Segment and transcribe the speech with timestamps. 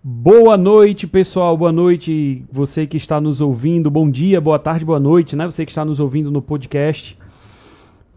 [0.00, 1.56] Boa noite, pessoal.
[1.56, 3.90] Boa noite, você que está nos ouvindo.
[3.90, 5.44] Bom dia, boa tarde, boa noite, né?
[5.44, 7.18] Você que está nos ouvindo no podcast.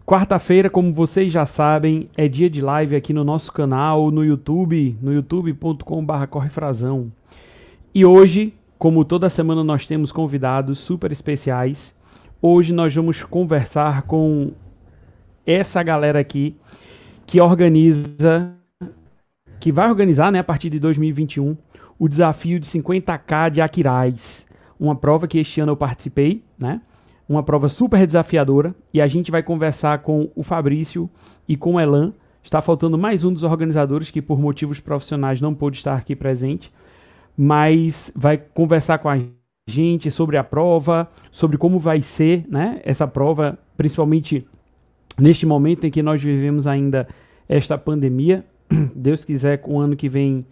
[0.06, 4.96] Quarta-feira, como vocês já sabem, é dia de live aqui no nosso canal, no YouTube,
[5.02, 7.10] no youtube.com.br correfrazão.
[7.92, 11.92] E hoje, como toda semana nós temos convidados super especiais,
[12.40, 14.52] hoje nós vamos conversar com
[15.44, 16.54] essa galera aqui
[17.26, 18.54] que organiza,
[19.58, 21.56] que vai organizar, né, a partir de 2021,
[22.02, 24.44] o desafio de 50k de Aquiraz,
[24.76, 26.80] uma prova que este ano eu participei, né?
[27.28, 31.08] uma prova super desafiadora e a gente vai conversar com o Fabrício
[31.46, 32.12] e com o Elan.
[32.42, 36.72] Está faltando mais um dos organizadores que por motivos profissionais não pôde estar aqui presente,
[37.36, 39.20] mas vai conversar com a
[39.68, 44.44] gente sobre a prova, sobre como vai ser, né, essa prova, principalmente
[45.16, 47.06] neste momento em que nós vivemos ainda
[47.48, 48.44] esta pandemia.
[48.92, 50.44] Deus quiser, com o ano que vem,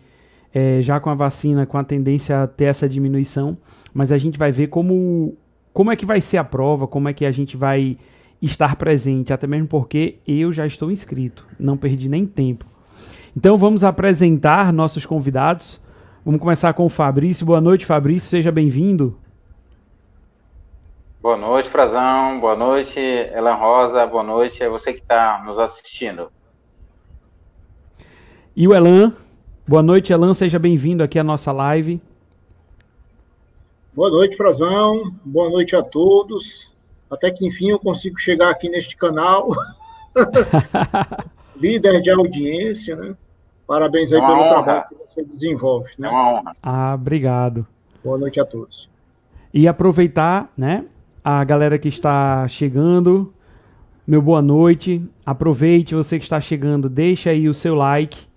[0.53, 3.57] é, já com a vacina, com a tendência a ter essa diminuição,
[3.93, 5.37] mas a gente vai ver como
[5.73, 7.97] como é que vai ser a prova, como é que a gente vai
[8.43, 12.65] estar presente, até mesmo porque eu já estou inscrito, não perdi nem tempo.
[13.37, 15.81] Então vamos apresentar nossos convidados.
[16.25, 17.47] Vamos começar com o Fabrício.
[17.47, 19.17] Boa noite, Fabrício, seja bem-vindo.
[21.23, 22.41] Boa noite, Frazão.
[22.41, 24.07] Boa noite, Elan Rosa.
[24.07, 26.31] Boa noite, é você que está nos assistindo.
[28.57, 29.15] E o Elan.
[29.71, 30.35] Boa noite, Elan.
[30.35, 32.01] Seja bem-vindo aqui à nossa live.
[33.95, 35.15] Boa noite, Frazão.
[35.25, 36.75] Boa noite a todos.
[37.09, 39.49] Até que enfim eu consigo chegar aqui neste canal.
[41.55, 43.15] Líder de audiência, né?
[43.65, 44.49] Parabéns aí é pelo honra.
[44.49, 45.93] trabalho que você desenvolve.
[45.97, 46.09] Né?
[46.09, 46.53] É uma honra.
[46.61, 47.65] Ah, obrigado.
[48.03, 48.91] Boa noite a todos.
[49.55, 50.85] E aproveitar, né?
[51.23, 53.33] A galera que está chegando,
[54.05, 55.01] meu boa noite.
[55.25, 58.30] Aproveite, você que está chegando, deixa aí o seu like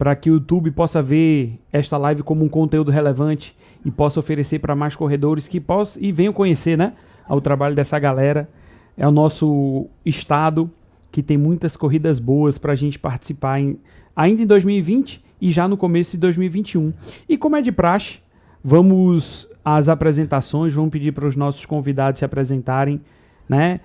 [0.00, 4.58] para que o YouTube possa ver esta live como um conteúdo relevante e possa oferecer
[4.58, 6.94] para mais corredores que possam e venham conhecer, né,
[7.28, 8.48] o trabalho dessa galera.
[8.96, 10.70] É o nosso estado
[11.12, 13.78] que tem muitas corridas boas para a gente participar em,
[14.16, 16.94] ainda em 2020 e já no começo de 2021.
[17.28, 18.20] E como é de praxe,
[18.64, 23.02] vamos às apresentações, vamos pedir para os nossos convidados se apresentarem,
[23.46, 23.80] né?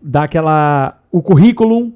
[0.00, 1.92] Dar aquela o currículo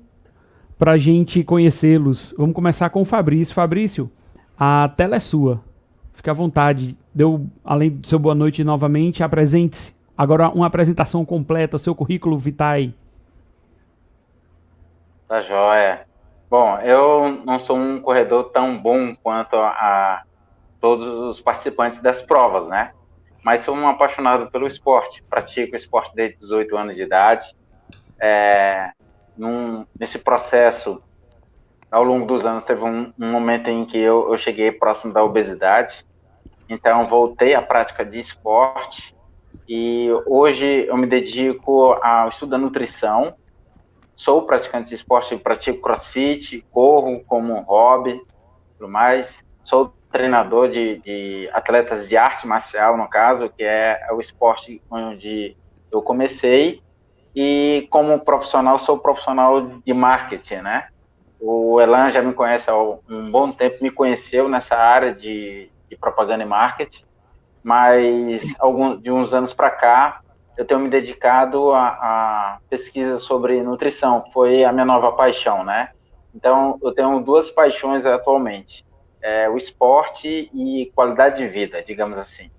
[0.80, 2.34] para a gente conhecê-los.
[2.38, 3.54] Vamos começar com o Fabrício.
[3.54, 4.10] Fabrício,
[4.58, 5.60] a tela é sua.
[6.14, 6.96] Fique à vontade.
[7.14, 9.94] Deu, além do seu boa noite novamente, apresente-se.
[10.16, 12.94] Agora uma apresentação completa, seu currículo vitae.
[15.28, 16.06] Tá joia.
[16.48, 20.22] Bom, eu não sou um corredor tão bom quanto a,
[20.80, 22.92] todos os participantes das provas, né?
[23.44, 25.22] Mas sou um apaixonado pelo esporte.
[25.24, 27.54] Pratico esporte desde 18 anos de idade.
[28.18, 28.92] É,
[29.40, 31.02] num, nesse processo,
[31.90, 35.24] ao longo dos anos, teve um, um momento em que eu, eu cheguei próximo da
[35.24, 36.04] obesidade.
[36.68, 39.16] Então, voltei à prática de esporte
[39.66, 43.34] e hoje eu me dedico ao estudo da nutrição.
[44.14, 48.20] Sou praticante de esporte, pratico crossfit, corro como um hobby,
[48.76, 49.42] tudo mais.
[49.64, 55.56] Sou treinador de, de atletas de arte marcial, no caso, que é o esporte onde
[55.90, 56.82] eu comecei.
[57.34, 60.88] E como profissional, sou profissional de marketing, né?
[61.40, 65.96] O Elan já me conhece há um bom tempo, me conheceu nessa área de, de
[65.96, 67.04] propaganda e marketing,
[67.62, 70.20] mas algum, de uns anos para cá
[70.58, 75.90] eu tenho me dedicado a, a pesquisa sobre nutrição, foi a minha nova paixão, né?
[76.34, 78.84] Então eu tenho duas paixões atualmente,
[79.22, 82.50] é, o esporte e qualidade de vida, digamos assim.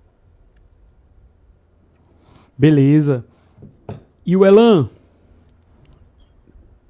[2.58, 3.26] Beleza.
[4.26, 4.90] E o Elan?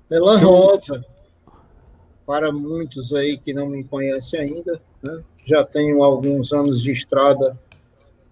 [0.10, 1.06] Elan Rosa,
[2.26, 5.24] para muitos aí que não me conhecem ainda, né?
[5.46, 7.58] já tenho alguns anos de estrada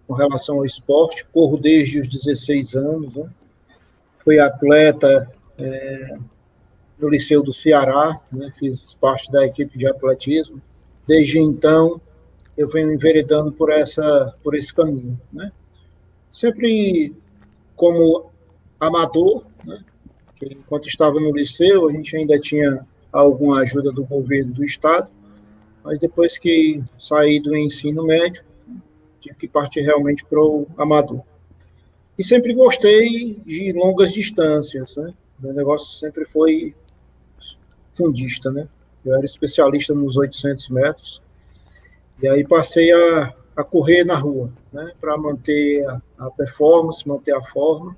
[0.05, 3.29] com relação ao esporte, corro desde os 16 anos, né?
[4.23, 6.17] fui atleta é,
[6.99, 8.53] no Liceu do Ceará, né?
[8.59, 10.61] fiz parte da equipe de atletismo.
[11.07, 12.01] Desde então,
[12.57, 15.19] eu venho enveredando por, essa, por esse caminho.
[15.31, 15.49] Né?
[16.29, 17.15] Sempre
[17.75, 18.28] como
[18.79, 19.79] amador, né?
[20.41, 25.09] enquanto estava no liceu, a gente ainda tinha alguma ajuda do governo do estado,
[25.83, 28.43] mas depois que saí do ensino médio,
[29.19, 31.21] tive que partir realmente para o amador.
[32.17, 35.13] E sempre gostei de longas distâncias, né?
[35.39, 36.75] Meu negócio sempre foi
[37.93, 38.67] fundista, né?
[39.05, 41.21] Eu era especialista nos 800 metros,
[42.21, 44.91] e aí passei a, a correr na rua, né?
[44.99, 47.97] Para manter a, a, performance, manter a forma.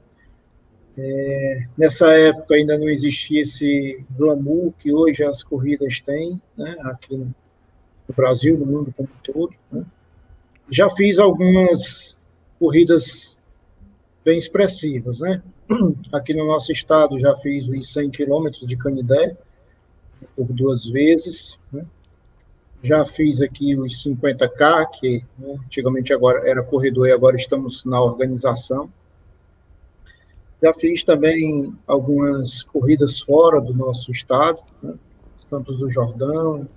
[0.97, 6.75] É, nessa época ainda não existia esse glamour que hoje as corridas têm, né?
[6.81, 7.33] Aqui no,
[8.15, 9.53] Brasil, no mundo como um todo.
[9.71, 9.85] Né?
[10.69, 12.17] Já fiz algumas
[12.59, 13.37] corridas
[14.23, 15.41] bem expressivas, né?
[16.11, 19.35] Aqui no nosso estado já fiz os 100 quilômetros de Canidé
[20.35, 21.85] por duas vezes, né?
[22.83, 28.01] Já fiz aqui os 50K, que né, antigamente agora era corredor e agora estamos na
[28.01, 28.91] organização.
[30.61, 34.93] Já fiz também algumas corridas fora do nosso estado, né?
[35.49, 36.67] Campos do Jordão,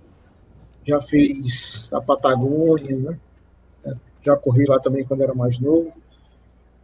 [0.84, 3.20] já fiz a Patagônia, né?
[4.24, 5.92] já corri lá também quando era mais novo.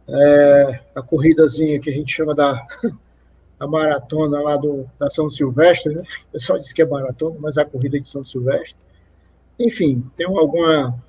[0.07, 2.65] É, a corridazinha que a gente chama da
[3.59, 6.01] a maratona lá do, da São Silvestre, né?
[6.29, 8.81] O pessoal diz que é maratona, mas é a corrida de São Silvestre.
[9.59, 10.99] Enfim, tem alguma,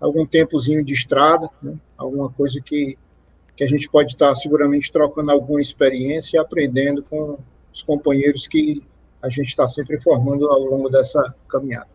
[0.00, 1.76] algum tempozinho de estrada, né?
[1.96, 2.98] alguma coisa que,
[3.60, 7.36] que a gente pode estar seguramente trocando alguma experiência e aprendendo com
[7.70, 8.82] os companheiros que
[9.20, 11.86] a gente está sempre formando ao longo dessa caminhada.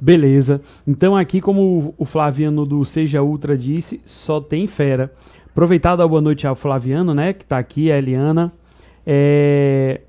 [0.00, 0.60] Beleza.
[0.86, 5.12] Então aqui, como o Flaviano do Seja Ultra disse, só tem fera.
[5.48, 8.52] Aproveitado a boa noite ao Flaviano, né, que está aqui, a Eliana.
[9.04, 10.00] É...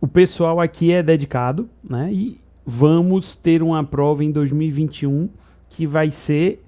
[0.00, 5.28] O pessoal aqui é dedicado, né, e vamos ter uma prova em 2021
[5.70, 6.64] que vai ser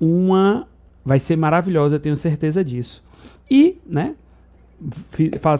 [0.00, 0.66] uma...
[1.04, 3.02] vai ser maravilhosa, eu tenho certeza disso.
[3.50, 4.14] E, né,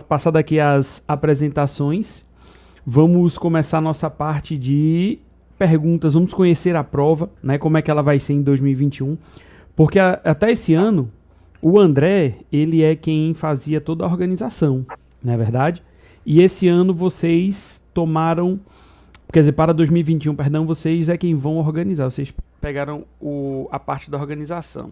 [0.08, 2.22] passar daqui as apresentações,
[2.86, 5.18] vamos começar a nossa parte de
[5.58, 9.16] perguntas, vamos conhecer a prova, né, como é que ela vai ser em 2021,
[9.76, 11.10] porque a, até esse ano
[11.60, 14.84] o André, ele é quem fazia toda a organização,
[15.22, 15.80] não é verdade?
[16.26, 18.58] E esse ano vocês tomaram,
[19.32, 24.10] quer dizer, para 2021, perdão, vocês é quem vão organizar, vocês pegaram o, a parte
[24.10, 24.90] da organização.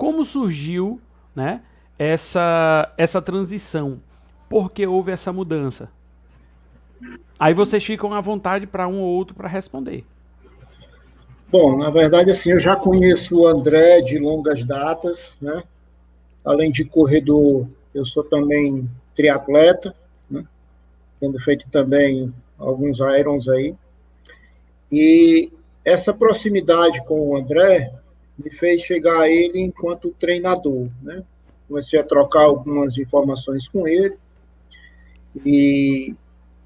[0.00, 0.98] Como surgiu,
[1.36, 1.60] né,
[1.98, 4.00] essa essa transição?
[4.48, 5.90] Por que houve essa mudança?
[7.38, 10.06] Aí vocês ficam à vontade para um ou outro para responder.
[11.52, 15.62] Bom, na verdade, assim, eu já conheço o André de longas datas, né?
[16.42, 19.94] Além de corredor, eu sou também triatleta,
[20.30, 20.42] né?
[21.20, 23.74] Tendo feito também alguns irons aí.
[24.90, 25.52] E
[25.84, 27.99] essa proximidade com o André
[28.42, 31.22] me fez chegar a ele enquanto treinador, né?
[31.68, 34.16] Comecei a trocar algumas informações com ele
[35.44, 36.14] e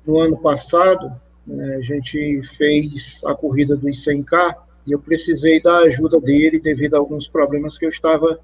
[0.06, 1.12] no ano passado,
[1.46, 4.56] né, a gente fez a corrida dos 100K
[4.86, 8.38] e eu precisei da ajuda dele devido a alguns problemas que eu estava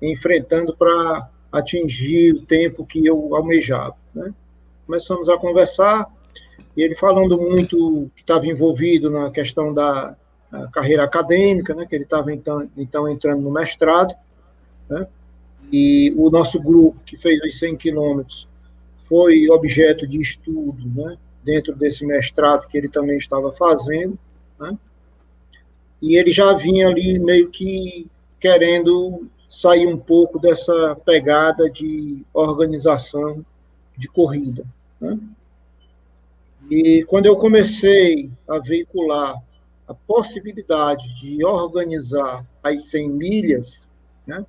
[0.00, 3.96] enfrentando para atingir o tempo que eu almejava.
[4.14, 4.32] Né?
[4.86, 6.06] Começamos a conversar
[6.76, 10.16] e ele falando muito que estava envolvido na questão da
[10.72, 14.14] carreira acadêmica, né, que ele estava então, então entrando no mestrado,
[14.88, 15.06] né,
[15.72, 18.48] e o nosso grupo que fez os 100 quilômetros
[19.02, 24.18] foi objeto de estudo, né, dentro desse mestrado que ele também estava fazendo,
[24.58, 24.76] né,
[26.02, 33.44] e ele já vinha ali meio que querendo sair um pouco dessa pegada de organização
[33.96, 34.64] de corrida.
[35.00, 35.18] Né?
[36.70, 39.36] E quando eu comecei a veicular
[39.90, 43.88] a possibilidade de organizar as 100 milhas,
[44.24, 44.46] né,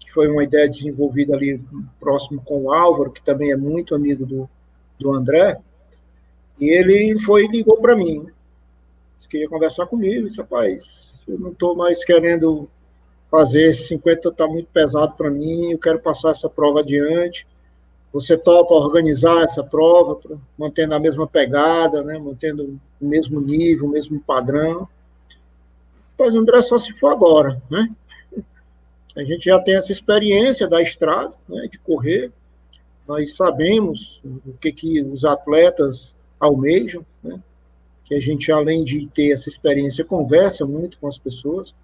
[0.00, 1.62] que foi uma ideia desenvolvida ali
[2.00, 4.48] próximo com o Álvaro, que também é muito amigo do,
[4.98, 5.60] do André,
[6.58, 8.20] e ele foi e ligou para mim.
[8.20, 8.32] Né?
[9.14, 12.66] Disse que ia conversar comigo, disse, rapaz, eu não estou mais querendo
[13.30, 17.46] fazer, 50 está muito pesado para mim, eu quero passar essa prova adiante.
[18.12, 20.18] Você topa organizar essa prova,
[20.56, 24.88] mantendo a mesma pegada, né, mantendo o mesmo nível, o mesmo padrão.
[26.16, 27.88] Pois André só se for agora, né?
[29.16, 32.32] A gente já tem essa experiência da estrada, né, de correr.
[33.06, 37.40] Nós sabemos o que, que os atletas almejam, né?
[38.08, 41.74] que a gente, além de ter essa experiência, conversa muito com as pessoas.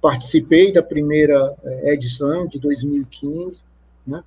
[0.00, 3.64] Participei da primeira eh, edição, de 2015,
[4.06, 4.24] né?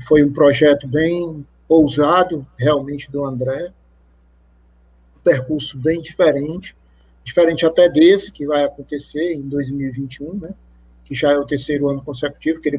[0.00, 3.72] Foi um projeto bem ousado, realmente, do André,
[5.16, 6.76] um percurso bem diferente,
[7.22, 10.54] diferente até desse que vai acontecer em 2021, né?
[11.04, 12.78] que já é o terceiro ano consecutivo que ele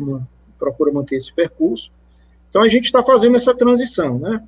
[0.57, 1.91] procura manter esse percurso.
[2.50, 4.43] Então, a gente está fazendo essa transição, né?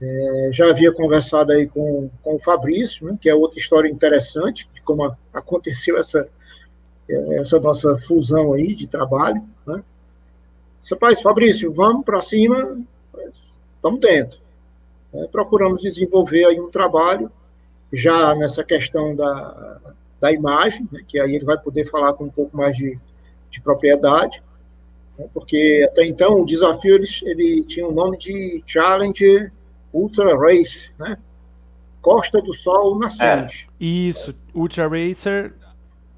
[0.00, 4.66] É, já havia conversado aí com, com o Fabrício, né, que é outra história interessante
[4.72, 6.26] de como aconteceu essa,
[7.32, 9.82] essa nossa fusão aí de trabalho, né?
[10.90, 12.78] Rapaz, Fabrício, vamos para cima,
[13.30, 14.40] estamos dentro.
[15.12, 17.30] É, procuramos desenvolver aí um trabalho
[17.92, 19.78] já nessa questão da,
[20.20, 22.98] da imagem, né, que aí ele vai poder falar com um pouco mais de,
[23.50, 24.42] de propriedade,
[25.18, 29.52] né, porque até então o desafio ele, ele tinha o nome de Challenger
[29.92, 31.18] Ultra Race, né?
[32.00, 33.68] Costa do Sol Nascente.
[33.78, 33.84] É.
[33.84, 35.52] Isso, Ultra Racer,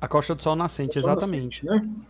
[0.01, 1.65] a Costa do Sol Nascente, exatamente.
[1.65, 2.05] Nascente, né?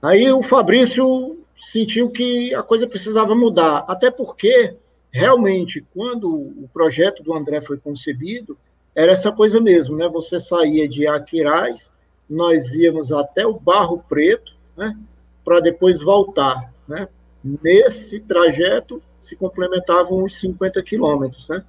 [0.00, 4.74] Aí o Fabrício sentiu que a coisa precisava mudar, até porque
[5.12, 8.58] realmente quando o projeto do André foi concebido,
[8.94, 10.08] era essa coisa mesmo, né?
[10.08, 11.92] Você saía de Aquiraz,
[12.28, 14.98] nós íamos até o Barro Preto, né?
[15.44, 17.06] Para depois voltar, né?
[17.44, 21.64] Nesse trajeto se complementavam os 50 quilômetros, né?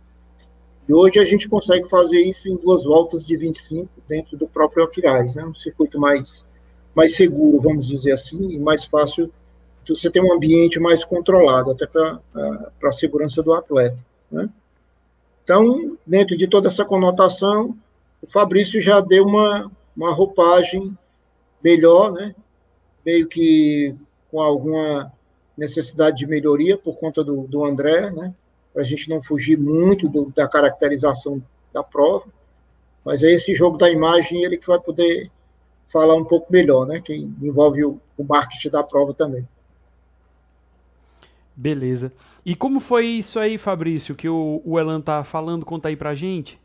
[0.90, 4.84] E hoje a gente consegue fazer isso em duas voltas de 25 dentro do próprio
[4.84, 5.46] Aquiraz, né?
[5.46, 6.46] Um circuito mais
[6.96, 9.32] mais seguro, vamos dizer assim, e mais fácil
[9.84, 12.20] de você ter um ambiente mais controlado, até para
[12.84, 13.98] a segurança do atleta,
[14.32, 14.50] né?
[15.44, 17.76] Então, dentro de toda essa conotação,
[18.22, 20.98] o Fabrício já deu uma, uma roupagem
[21.62, 22.34] melhor, né?
[23.06, 23.94] meio que
[24.32, 25.12] com alguma
[25.58, 28.34] necessidade de melhoria por conta do, do André, né?
[28.72, 32.26] para a gente não fugir muito do, da caracterização da prova.
[33.04, 35.30] Mas é esse jogo da imagem ele que vai poder
[35.90, 37.02] falar um pouco melhor, né?
[37.02, 39.46] que envolve o, o marketing da prova também.
[41.56, 42.12] Beleza.
[42.46, 45.66] E como foi isso aí, Fabrício, que o, o Elan tá falando?
[45.66, 46.60] Conta aí pra gente.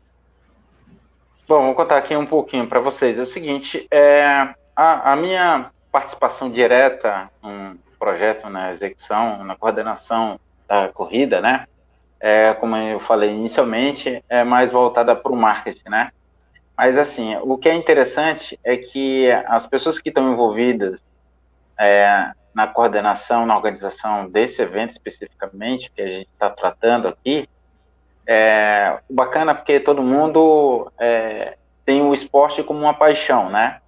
[1.47, 3.17] Bom, vou contar aqui um pouquinho para vocês.
[3.17, 10.39] É o seguinte, é, a, a, minha participação direta no projeto, na execução, na coordenação
[10.67, 11.65] da corrida, né?
[12.19, 16.11] É, como eu falei inicialmente, é mais voltada para o marketing, né?
[16.77, 21.01] Mas, assim, o que é interessante é que as pessoas que estão envolvidas
[21.79, 27.47] é, na coordenação, na organização desse evento especificamente, que a gente está tratando aqui,
[28.27, 33.81] é bacana porque todo mundo é, tem o esporte como uma paixão, né?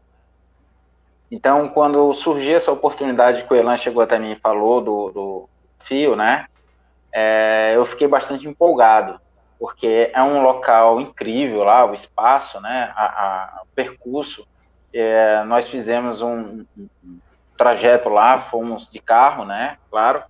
[1.29, 5.49] Então, quando surgiu essa oportunidade que o Elan chegou até mim e falou do, do
[5.79, 6.47] fio, né?
[7.13, 9.19] É, eu fiquei bastante empolgado,
[9.59, 12.91] porque é um local incrível lá, o espaço, né?
[12.95, 14.45] A, a o percurso.
[14.93, 17.19] É, nós fizemos um, um
[17.61, 19.77] trajeto lá, fomos de carro, né?
[19.91, 20.23] Claro,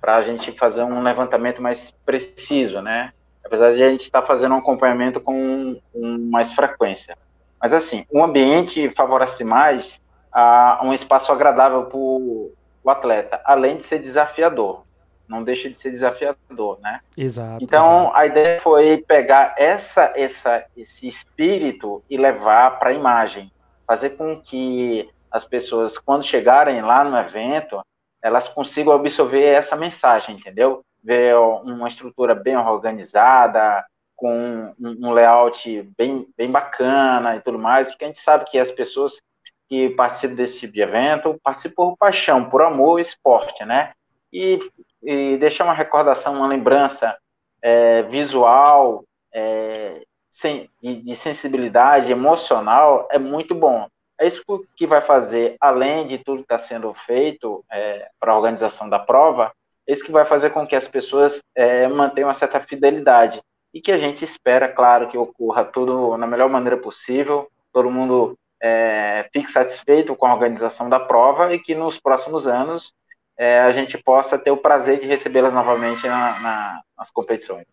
[0.00, 3.12] para a gente fazer um levantamento mais preciso, né?
[3.44, 7.16] Apesar de a gente estar tá fazendo um acompanhamento com, com, mais frequência.
[7.62, 10.00] Mas assim, o ambiente favorece mais
[10.32, 12.52] a um espaço agradável para o
[12.88, 14.82] atleta, além de ser desafiador.
[15.28, 17.00] Não deixa de ser desafiador, né?
[17.16, 17.62] Exato.
[17.62, 23.50] Então, a ideia foi pegar essa, essa, esse espírito e levar para a imagem,
[23.86, 27.82] fazer com que as pessoas, quando chegarem lá no evento,
[28.22, 30.80] elas consigam absorver essa mensagem, entendeu?
[31.02, 38.04] Ver uma estrutura bem organizada, com um layout bem, bem bacana e tudo mais, porque
[38.04, 39.20] a gente sabe que as pessoas
[39.68, 43.92] que participam desse tipo de evento participam por paixão, por amor e esporte, né?
[44.32, 44.60] E,
[45.02, 47.18] e deixar uma recordação, uma lembrança
[47.60, 50.00] é, visual, é,
[50.30, 53.88] sem, de, de sensibilidade emocional é muito bom.
[54.20, 54.42] É isso
[54.76, 58.98] que vai fazer, além de tudo que está sendo feito é, para a organização da
[58.98, 59.52] prova,
[59.86, 63.42] é isso que vai fazer com que as pessoas é, mantenham uma certa fidelidade
[63.72, 68.38] e que a gente espera, claro, que ocorra tudo na melhor maneira possível, todo mundo
[68.62, 72.92] é, fique satisfeito com a organização da prova e que nos próximos anos
[73.36, 77.66] é, a gente possa ter o prazer de recebê-las novamente na, na, nas competições.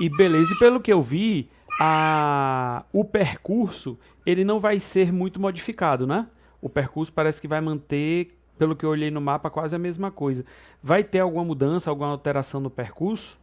[0.00, 1.48] E beleza, e pelo que eu vi,
[1.80, 6.26] a, o percurso ele não vai ser muito modificado, né?
[6.60, 10.10] O percurso parece que vai manter, pelo que eu olhei no mapa, quase a mesma
[10.10, 10.44] coisa.
[10.82, 13.38] Vai ter alguma mudança, alguma alteração no percurso?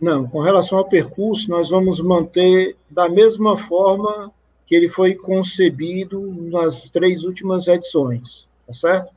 [0.00, 4.32] Não, com relação ao percurso, nós vamos manter da mesma forma
[4.66, 9.12] que ele foi concebido nas três últimas edições, tá certo?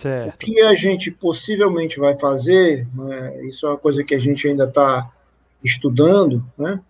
[0.00, 0.34] Certo.
[0.34, 4.46] O que a gente possivelmente vai fazer, né, isso é uma coisa que a gente
[4.46, 5.10] ainda está
[5.62, 6.80] estudando, né,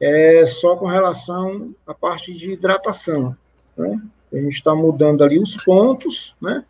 [0.00, 3.36] é só com relação à parte de hidratação.
[3.76, 4.00] Né?
[4.32, 6.64] A gente está mudando ali os pontos, né,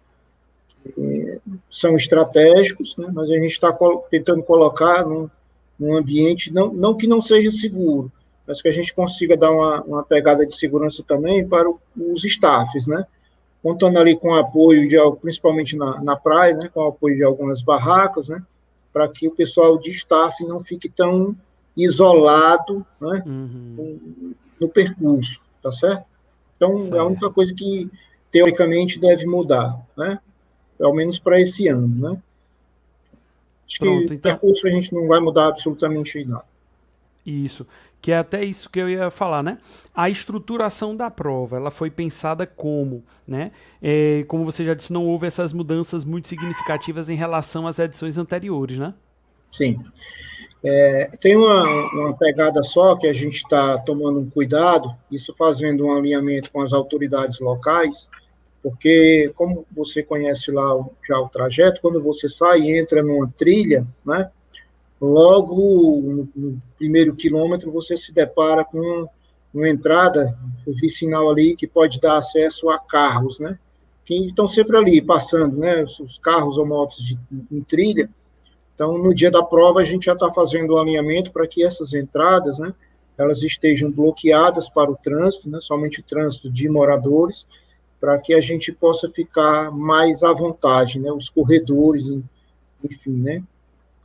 [1.71, 3.77] são estratégicos, né, mas a gente está
[4.11, 5.31] tentando colocar num,
[5.79, 8.13] num, ambiente, não, não que não seja seguro,
[8.47, 12.23] mas que a gente consiga dar uma, uma pegada de segurança também para o, os
[12.25, 13.07] staffs, né?
[13.63, 17.25] Contando ali com o apoio, de, principalmente na, na praia, né, com o apoio de
[17.25, 18.43] algumas barracas, né?
[18.95, 21.37] Para que o pessoal de staff não fique tão
[21.77, 24.35] isolado né, uhum.
[24.61, 26.05] no percurso, tá certo?
[26.57, 27.91] Então, é a única coisa que,
[28.31, 30.21] teoricamente, deve mudar, né?
[30.79, 32.23] Pelo menos para esse ano, né?
[33.67, 34.17] Acho Pronto, que então...
[34.17, 36.45] o percurso a gente não vai mudar absolutamente nada.
[37.27, 37.67] Isso.
[38.05, 39.57] Que é até isso que eu ia falar, né?
[39.95, 43.51] A estruturação da prova, ela foi pensada como, né?
[43.81, 48.19] É, como você já disse, não houve essas mudanças muito significativas em relação às edições
[48.19, 48.93] anteriores, né?
[49.51, 49.83] Sim.
[50.63, 55.87] É, tem uma, uma pegada só que a gente está tomando um cuidado, isso fazendo
[55.87, 58.07] um alinhamento com as autoridades locais,
[58.63, 63.87] porque como você conhece lá já o trajeto, quando você sai e entra numa trilha,
[64.05, 64.31] né,
[65.01, 69.09] logo no, no primeiro quilômetro você se depara com
[69.53, 70.37] uma entrada,
[70.67, 73.59] eu vi sinal ali que pode dar acesso a carros, né,
[74.05, 77.19] que estão sempre ali passando, né, os carros ou motos de,
[77.51, 78.11] em trilha,
[78.75, 81.95] então, no dia da prova, a gente já está fazendo o alinhamento para que essas
[81.95, 82.75] entradas, né,
[83.17, 87.47] elas estejam bloqueadas para o trânsito, né, somente o trânsito de moradores,
[88.01, 92.05] para que a gente possa ficar mais à vontade, né, os corredores,
[92.83, 93.43] enfim, né,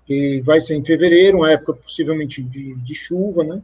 [0.09, 3.61] que vai ser em fevereiro, uma época possivelmente de, de chuva, né,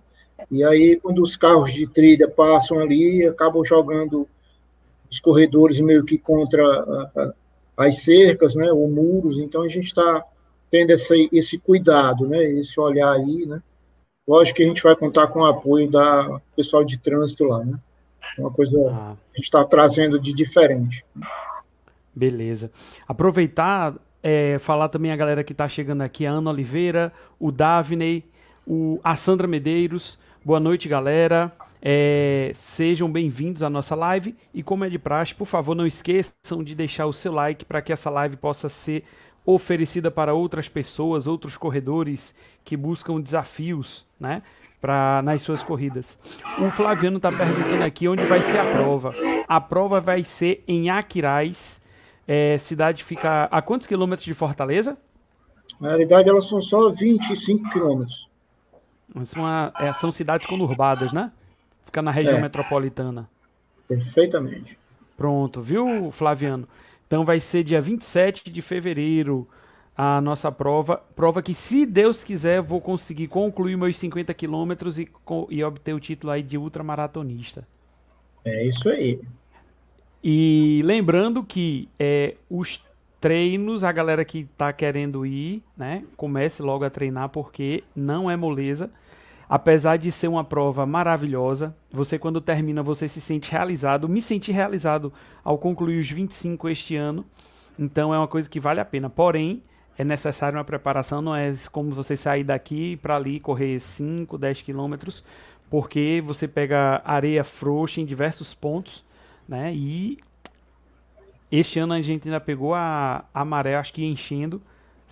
[0.52, 4.28] e aí quando os carros de trilha passam ali, acabam jogando
[5.10, 9.88] os corredores meio que contra a, a, as cercas, né, ou muros, então a gente
[9.88, 10.24] está
[10.70, 13.60] tendo esse, esse cuidado, né, esse olhar aí, né,
[14.28, 17.80] lógico que a gente vai contar com o apoio da pessoal de trânsito lá, né,
[18.38, 19.16] uma coisa ah.
[19.32, 21.04] que a gente está trazendo de diferente.
[22.14, 22.72] Beleza.
[23.08, 23.96] Aproveitar,
[24.28, 28.26] é, falar também a galera que está chegando aqui, a Ana Oliveira, o Davney,
[28.66, 31.52] o, a Sandra Medeiros, boa noite, galera.
[31.80, 36.64] É, sejam bem-vindos à nossa live e como é de praxe, por favor, não esqueçam
[36.64, 39.04] de deixar o seu like para que essa live possa ser
[39.46, 44.42] oferecida para outras pessoas, outros corredores que buscam desafios, né?
[44.82, 46.18] Pra, nas suas corridas.
[46.58, 49.14] O Flaviano está perguntando aqui onde vai ser a prova.
[49.48, 51.80] A prova vai ser em Aquiraz.
[52.28, 54.98] É, cidade fica a quantos quilômetros de Fortaleza?
[55.80, 58.30] Na realidade, elas são só 25 quilômetros.
[59.28, 61.32] São, é, são cidades conurbadas, né?
[61.86, 62.42] Fica na região é.
[62.42, 63.30] metropolitana.
[63.88, 64.78] Perfeitamente.
[65.16, 66.68] Pronto, viu, Flaviano?
[67.08, 69.48] Então vai ser dia 27 de fevereiro
[69.96, 71.02] a nossa prova.
[71.16, 75.08] Prova que, se Deus quiser, vou conseguir concluir meus 50 quilômetros e,
[75.50, 77.66] e obter o título aí de ultramaratonista.
[78.44, 79.22] É isso aí.
[80.28, 82.84] E lembrando que é, os
[83.22, 88.36] treinos, a galera que está querendo ir, né, comece logo a treinar porque não é
[88.36, 88.90] moleza.
[89.48, 94.10] Apesar de ser uma prova maravilhosa, você quando termina, você se sente realizado.
[94.10, 97.24] Me senti realizado ao concluir os 25 este ano.
[97.78, 99.12] Então é uma coisa que vale a pena.
[99.12, 99.62] Porém,
[99.96, 104.64] é necessário uma preparação, não é como você sair daqui para ali correr 5, 10
[104.64, 105.24] quilômetros,
[105.70, 109.06] porque você pega areia frouxa em diversos pontos,
[109.48, 109.74] né?
[109.74, 110.18] E
[111.52, 114.62] este ano a gente ainda pegou a, a maré, acho que enchendo.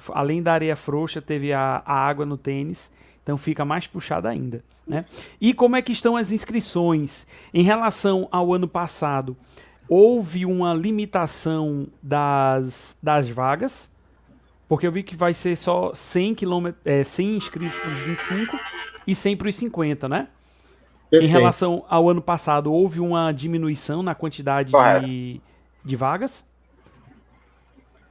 [0.10, 2.92] Além da areia frouxa, teve a, a água no tênis.
[3.22, 4.64] Então fica mais puxado ainda.
[4.86, 5.06] Né?
[5.40, 7.26] E como é que estão as inscrições?
[7.54, 9.38] Em relação ao ano passado,
[9.88, 13.90] houve uma limitação das, das vagas,
[14.68, 18.60] porque eu vi que vai ser só 100, km, é, 100 inscritos para os 25
[19.08, 20.28] e 100 para os 50, né?
[21.14, 21.30] Perfeito.
[21.30, 24.72] Em relação ao ano passado, houve uma diminuição na quantidade
[25.06, 25.40] de,
[25.86, 26.32] de vagas?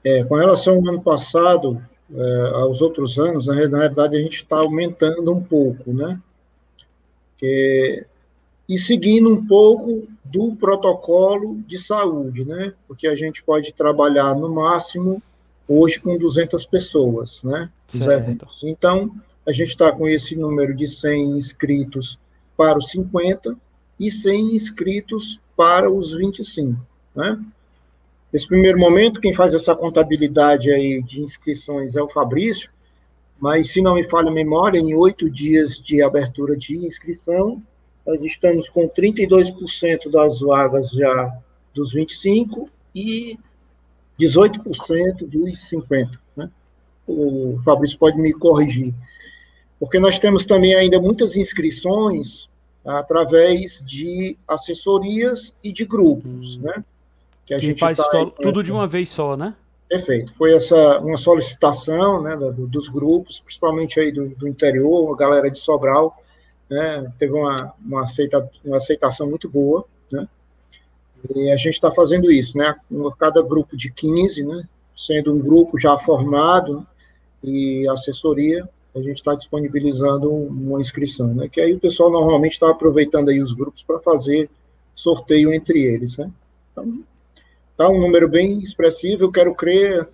[0.05, 1.83] É, com relação ao ano passado,
[2.15, 6.21] é, aos outros anos, na realidade, a gente está aumentando um pouco, né?
[7.38, 8.07] Que,
[8.69, 12.73] e seguindo um pouco do protocolo de saúde, né?
[12.87, 15.21] Porque a gente pode trabalhar no máximo
[15.67, 17.69] hoje com 200 pessoas, né?
[17.93, 18.62] Eventos.
[18.62, 19.11] Então,
[19.45, 22.17] a gente está com esse número de 100 inscritos
[22.57, 23.57] para os 50
[23.99, 26.81] e 100 inscritos para os 25,
[27.15, 27.38] né?
[28.33, 32.71] Nesse primeiro momento, quem faz essa contabilidade aí de inscrições é o Fabrício,
[33.38, 37.62] mas se não me falha a memória, em oito dias de abertura de inscrição,
[38.07, 41.37] nós estamos com 32% das vagas já
[41.75, 43.38] dos 25 e
[44.19, 46.21] 18% dos 50.
[46.37, 46.51] Né?
[47.07, 48.95] O Fabrício pode me corrigir.
[49.83, 52.49] Porque nós temos também ainda muitas inscrições
[52.87, 56.62] através de assessorias e de grupos, hum.
[56.62, 56.85] né?
[57.45, 59.57] que a que gente faz tá tudo de uma vez só, né?
[59.88, 60.33] Perfeito.
[60.35, 65.51] Foi essa uma solicitação, né, do, dos grupos, principalmente aí do, do, interior, a galera
[65.51, 66.16] de Sobral,
[66.71, 70.29] né, teve uma, uma, aceita, uma aceitação muito boa, né?
[71.35, 72.73] E a gente está fazendo isso, né?
[73.18, 74.62] Cada grupo de 15, né?
[74.95, 76.87] Sendo um grupo já formado
[77.42, 81.48] e assessoria, a gente está disponibilizando uma inscrição, né?
[81.48, 84.50] Que aí o pessoal normalmente está aproveitando aí os grupos para fazer
[84.94, 86.31] sorteio entre eles, né?
[86.72, 87.02] Então,
[87.76, 90.07] Tá um número bem expressivo, eu quero crer,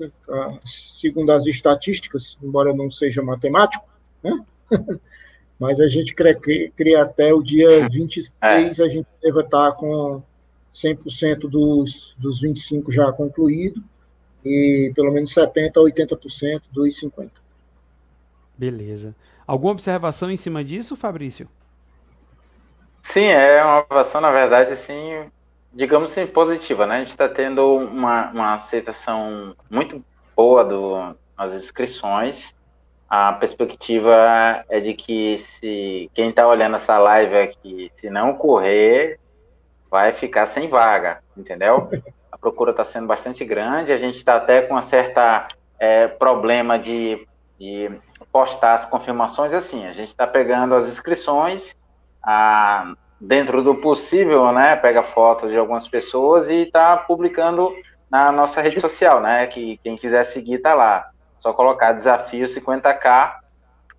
[0.64, 3.84] segundo as estatísticas, embora não seja matemático,
[4.22, 4.44] né?
[5.58, 8.82] Mas a gente crê que até o dia 26 é.
[8.82, 10.22] a gente deve estar com
[10.72, 13.82] 100% dos, dos 25 já concluído
[14.44, 17.30] e pelo menos 70% a 80% dos 50%.
[18.59, 19.14] Beleza.
[19.47, 21.49] Alguma observação em cima disso, Fabrício?
[23.03, 25.31] Sim, é uma observação, na verdade, assim,
[25.73, 26.97] digamos assim, positiva, né?
[26.97, 30.05] A gente está tendo uma, uma aceitação muito
[30.37, 32.55] boa do, das inscrições.
[33.09, 39.18] A perspectiva é de que se quem está olhando essa live aqui, se não correr,
[39.90, 41.88] vai ficar sem vaga, entendeu?
[42.31, 46.79] A procura está sendo bastante grande, a gente está até com uma certa é, problema
[46.79, 47.27] de,
[47.59, 47.90] de
[48.38, 51.74] postar as confirmações assim, a gente está pegando as inscrições,
[52.24, 57.74] a, dentro do possível, né, pega fotos de algumas pessoas e está publicando
[58.09, 63.38] na nossa rede social, né, que quem quiser seguir está lá, só colocar desafio 50k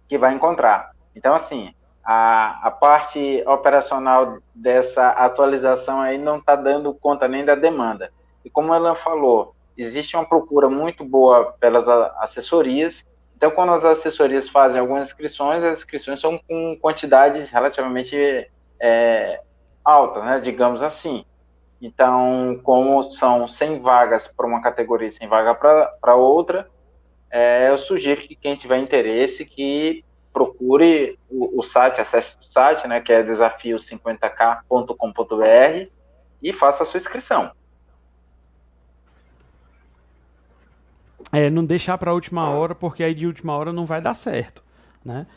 [0.08, 0.92] que vai encontrar.
[1.14, 7.56] Então, assim, a, a parte operacional dessa atualização aí não está dando conta nem da
[7.56, 8.10] demanda.
[8.46, 13.06] E como ela falou, existe uma procura muito boa pelas assessorias.
[13.40, 19.42] Então, quando as assessorias fazem algumas inscrições, as inscrições são com quantidades relativamente é,
[19.82, 21.24] altas, né, digamos assim.
[21.82, 25.58] Então, como são 100 vagas para uma categoria e 100 vagas
[26.02, 26.70] para outra,
[27.32, 32.90] é, eu sugiro que quem tiver interesse que procure o, o site, acesse o site,
[32.90, 35.90] né, que é desafio50k.com.br
[36.44, 37.54] e faça a sua inscrição.
[41.32, 44.16] É, não deixar para a última hora, porque aí de última hora não vai dar
[44.16, 44.64] certo,
[45.06, 45.28] né?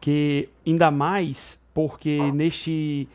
[0.00, 3.08] Que ainda mais porque neste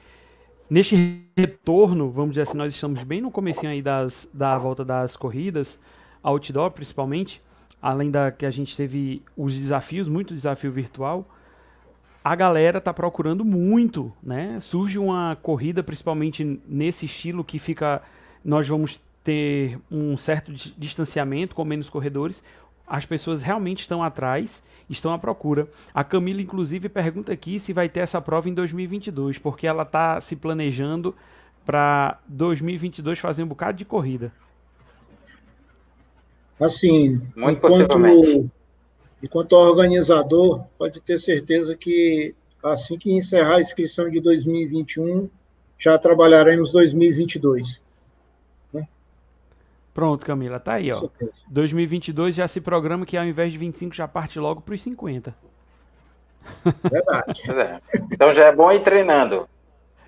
[0.69, 5.15] neste retorno, vamos dizer assim, nós estamos bem no comecinho aí das, da volta das
[5.15, 5.79] corridas,
[6.21, 7.41] outdoor principalmente,
[7.81, 11.25] além da que a gente teve os desafios, muito desafio virtual,
[12.23, 14.59] a galera tá procurando muito, né?
[14.61, 18.01] Surge uma corrida, principalmente nesse estilo que fica,
[18.43, 22.41] nós vamos ter um certo distanciamento com menos corredores.
[22.87, 25.67] As pessoas realmente estão atrás, estão à procura.
[25.93, 30.21] A Camila, inclusive, pergunta aqui se vai ter essa prova em 2022, porque ela está
[30.21, 31.13] se planejando
[31.65, 34.31] para 2022 fazer um bocado de corrida.
[36.57, 38.49] Assim, Muito enquanto,
[39.21, 45.29] enquanto organizador, pode ter certeza que assim que encerrar a inscrição de 2021,
[45.77, 47.85] já trabalharemos 2022.
[49.97, 51.09] Pronto, Camila, tá aí, ó.
[51.49, 55.35] 2022 já se programa que ao invés de 25 já parte logo para os 50.
[56.83, 57.41] Verdade.
[57.49, 57.81] É.
[58.13, 59.49] Então já é bom ir treinando.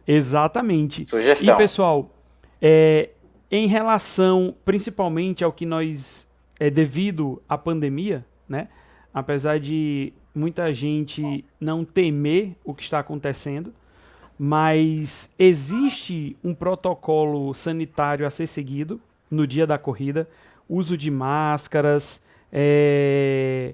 [0.07, 1.07] Exatamente.
[1.07, 1.55] Sugestão.
[1.55, 2.11] E pessoal,
[2.61, 3.09] é,
[3.49, 6.05] em relação principalmente ao que nós
[6.59, 8.67] é devido à pandemia, né?
[9.11, 13.73] Apesar de muita gente não temer o que está acontecendo,
[14.37, 20.27] mas existe um protocolo sanitário a ser seguido no dia da corrida,
[20.67, 22.19] uso de máscaras,
[22.51, 23.73] é,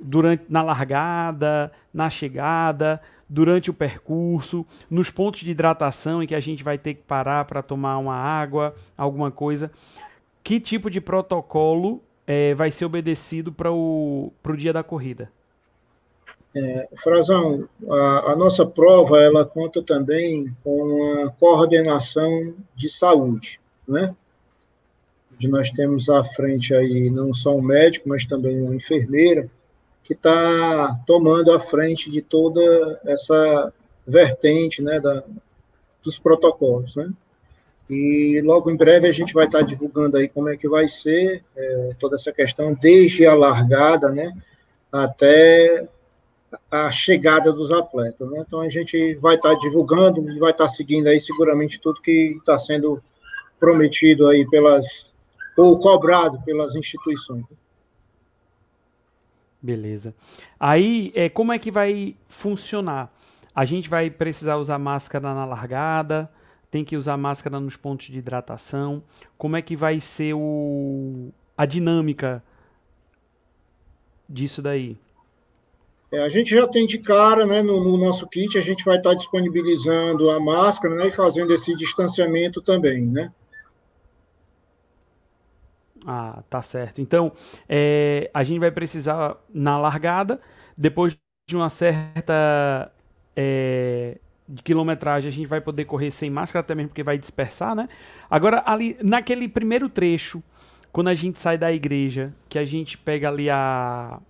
[0.00, 6.40] durante na largada, na chegada, durante o percurso, nos pontos de hidratação em que a
[6.40, 9.70] gente vai ter que parar para tomar uma água, alguma coisa.
[10.44, 15.30] Que tipo de protocolo é, vai ser obedecido para o dia da corrida?
[16.54, 24.14] É, Frazão, a, a, nossa prova ela conta também com a coordenação de saúde, né?
[25.42, 29.50] De nós temos à frente aí não só um médico, mas também uma enfermeira
[30.04, 33.72] que está tomando a frente de toda essa
[34.06, 35.24] vertente, né, da,
[36.00, 37.10] dos protocolos, né?
[37.90, 41.42] E logo em breve a gente vai estar divulgando aí como é que vai ser
[41.56, 44.32] é, toda essa questão, desde a largada, né,
[44.92, 45.88] até
[46.70, 48.30] a chegada dos atletas.
[48.30, 48.44] Né?
[48.46, 52.56] Então a gente vai estar divulgando e vai estar seguindo aí seguramente tudo que está
[52.56, 53.02] sendo
[53.58, 55.11] prometido aí pelas
[55.56, 57.44] ou cobrado pelas instituições.
[59.60, 60.14] Beleza.
[60.58, 63.12] Aí, é, como é que vai funcionar?
[63.54, 66.28] A gente vai precisar usar máscara na largada,
[66.70, 69.02] tem que usar máscara nos pontos de hidratação?
[69.38, 72.42] Como é que vai ser o, a dinâmica
[74.28, 74.96] disso daí?
[76.10, 78.96] É, a gente já tem de cara, né, no, no, nosso kit, a gente vai
[78.96, 83.32] estar disponibilizando a máscara, né, e fazendo esse distanciamento também, né?
[86.06, 87.00] Ah, tá certo.
[87.00, 87.32] Então,
[87.68, 90.40] é, a gente vai precisar na largada,
[90.76, 91.16] depois
[91.48, 92.90] de uma certa
[93.36, 97.74] é, de quilometragem a gente vai poder correr sem máscara, até mesmo porque vai dispersar,
[97.74, 97.88] né?
[98.30, 100.42] Agora, ali, naquele primeiro trecho,
[100.92, 104.20] quando a gente sai da igreja, que a gente pega ali a.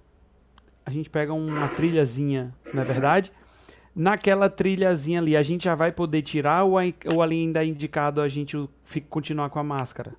[0.85, 3.33] A gente pega uma trilhazinha, não é verdade?
[3.95, 8.21] naquela trilhazinha ali, a gente já vai poder tirar ou, ou ali ainda é indicado
[8.21, 8.57] a gente
[9.09, 10.15] continuar com a máscara?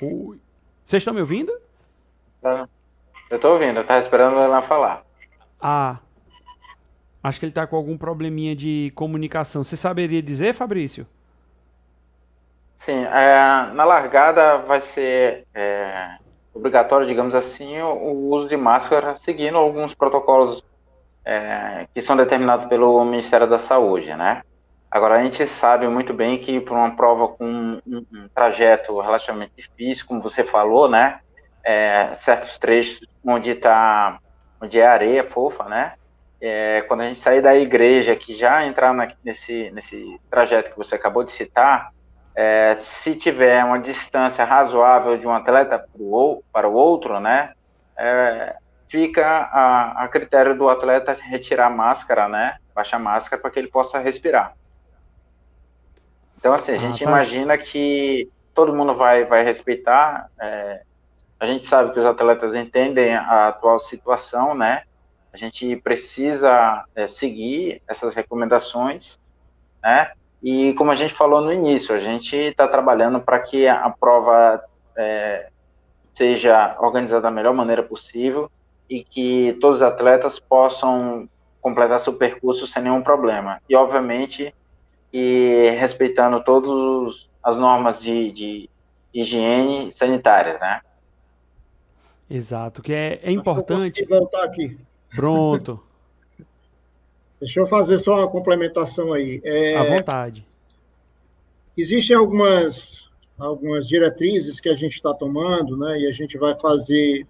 [0.00, 0.38] Oi.
[0.86, 1.52] Vocês estão me ouvindo?
[2.40, 2.68] Tá.
[3.30, 5.04] Eu estou ouvindo, eu esperando ela falar.
[5.60, 5.98] Ah.
[7.22, 9.64] Acho que ele está com algum probleminha de comunicação.
[9.64, 11.06] Você saberia dizer, Fabrício?
[12.76, 16.16] Sim, é, na largada vai ser é,
[16.54, 20.64] obrigatório, digamos assim, o, o, uso de máscara, seguindo alguns protocolos
[21.24, 24.42] é, que são determinados pelo Ministério da Saúde, né?
[24.90, 29.52] Agora, a gente sabe muito bem que para uma prova com um, um, trajeto relativamente
[29.56, 31.20] difícil, como você falou, né?
[31.62, 34.18] É, certos trechos onde, tá,
[34.60, 35.92] onde é areia fofa, né?
[36.40, 40.78] É, quando a gente sair da igreja, que já entrar na, nesse, nesse trajeto que
[40.78, 41.92] você acabou de citar,
[42.34, 45.84] é, se tiver uma distância razoável de um atleta
[46.52, 47.52] para o outro, né,
[47.98, 48.54] é,
[48.88, 53.58] fica a, a, critério do atleta retirar a máscara, né, baixar a máscara para que
[53.58, 54.54] ele possa respirar.
[56.38, 57.10] Então, assim, a ah, gente tá.
[57.10, 60.82] imagina que todo mundo vai, vai respeitar, é,
[61.38, 64.82] a gente sabe que os atletas entendem a atual situação, né,
[65.32, 69.18] a gente precisa é, seguir essas recomendações,
[69.82, 73.90] né, e como a gente falou no início, a gente está trabalhando para que a
[73.90, 74.62] prova
[74.96, 75.48] é,
[76.12, 78.50] seja organizada da melhor maneira possível
[78.88, 81.28] e que todos os atletas possam
[81.60, 83.60] completar seu percurso sem nenhum problema.
[83.68, 84.54] E, obviamente,
[85.12, 88.70] e respeitando todas as normas de, de
[89.12, 90.80] higiene sanitárias, né?
[92.30, 94.04] Exato, que é, é importante.
[94.04, 94.78] voltar aqui.
[95.14, 95.82] Pronto.
[97.40, 99.40] Deixa eu fazer só uma complementação aí.
[99.44, 100.44] É, à vontade.
[101.76, 107.24] Existem algumas, algumas diretrizes que a gente está tomando, né, e a gente vai fazer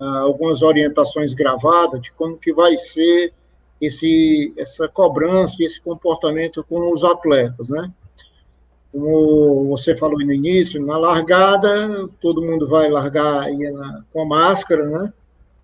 [0.00, 3.32] ah, algumas orientações gravadas de como que vai ser
[3.80, 7.92] esse, essa cobrança e esse comportamento com os atletas, né?
[8.92, 14.86] Como você falou no início, na largada, todo mundo vai largar na, com a máscara,
[14.88, 15.12] né?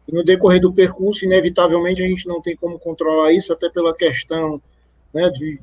[0.09, 3.95] E no decorrer do percurso, inevitavelmente, a gente não tem como controlar isso, até pela
[3.95, 4.61] questão
[5.15, 5.61] né, de,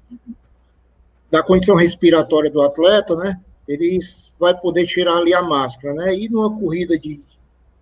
[1.29, 3.39] da condição respiratória do atleta, né?
[3.67, 3.99] Ele
[4.39, 6.15] vai poder tirar ali a máscara, né?
[6.15, 7.21] E numa corrida de,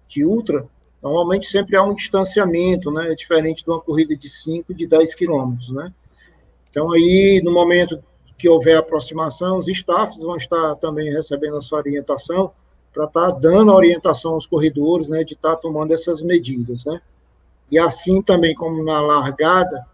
[0.07, 0.67] de ultra,
[1.05, 3.13] normalmente sempre há um distanciamento, né?
[3.13, 5.93] Diferente de uma corrida de 5, de 10 quilômetros, né?
[6.69, 8.03] Então, aí, no momento
[8.35, 12.51] que houver aproximação, os staffs vão estar também recebendo a sua orientação,
[12.91, 16.99] para estar dando a orientação aos corredores, né, de estar tomando essas medidas, né.
[17.69, 19.85] E assim também como na largada,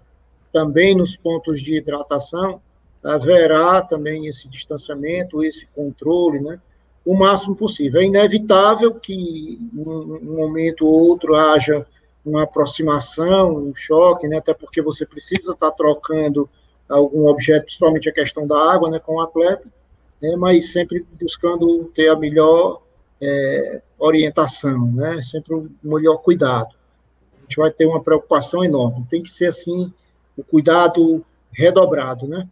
[0.54, 2.62] também nos pontos de hidratação,
[3.04, 6.60] haverá também esse distanciamento, esse controle, né,
[7.06, 8.02] o máximo possível.
[8.02, 11.86] É inevitável que, um momento ou outro, haja
[12.24, 16.50] uma aproximação, um choque, né, até porque você precisa estar tá trocando
[16.88, 19.68] algum objeto, principalmente a questão da água, né, com o atleta,
[20.22, 22.82] né, mas sempre buscando ter a melhor
[23.22, 25.22] é, orientação, né?
[25.22, 26.76] Sempre o melhor cuidado.
[27.38, 29.06] A gente vai ter uma preocupação enorme.
[29.08, 29.94] Tem que ser assim,
[30.36, 32.50] o cuidado redobrado, né?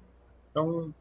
[0.52, 0.94] Então,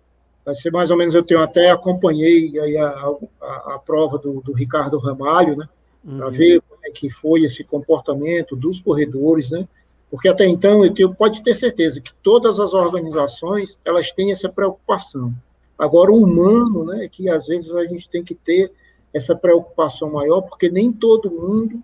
[0.48, 4.40] vai ser mais ou menos, eu tenho até acompanhei aí a, a, a prova do,
[4.40, 5.68] do, Ricardo Ramalho, né?
[6.02, 6.32] Para uhum.
[6.32, 9.68] ver como é que foi esse comportamento dos corredores, né?
[10.10, 14.48] Porque até então, eu tenho, pode ter certeza que todas as organizações, elas têm essa
[14.48, 15.34] preocupação.
[15.78, 18.72] Agora, o humano, né, que às vezes a gente tem que ter
[19.12, 21.82] essa preocupação maior, porque nem todo mundo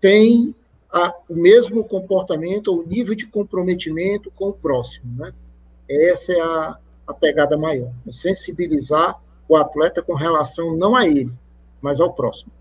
[0.00, 0.52] tem
[0.92, 5.32] a, o mesmo comportamento, ou nível de comprometimento com o próximo, né?
[5.88, 6.76] Essa é a,
[7.10, 11.32] a pegada maior, é sensibilizar o atleta com relação não a ele,
[11.80, 12.52] mas ao próximo.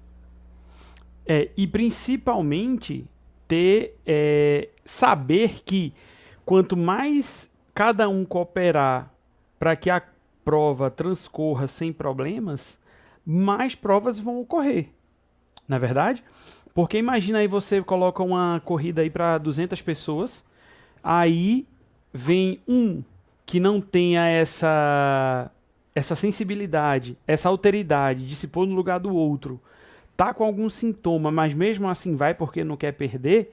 [1.26, 3.06] É, e principalmente
[3.48, 5.94] ter é, saber que
[6.44, 9.14] quanto mais cada um cooperar
[9.60, 10.02] para que a
[10.44, 12.62] prova transcorra sem problemas,
[13.26, 14.90] mais provas vão ocorrer.
[15.68, 16.24] Na é verdade?
[16.74, 20.44] Porque imagina aí você coloca uma corrida aí para 200 pessoas,
[21.04, 21.68] aí
[22.12, 23.04] vem um
[23.50, 25.50] que não tenha essa
[25.96, 29.60] essa sensibilidade, essa alteridade de se pôr no lugar do outro,
[30.16, 33.52] tá com algum sintoma, mas mesmo assim vai porque não quer perder,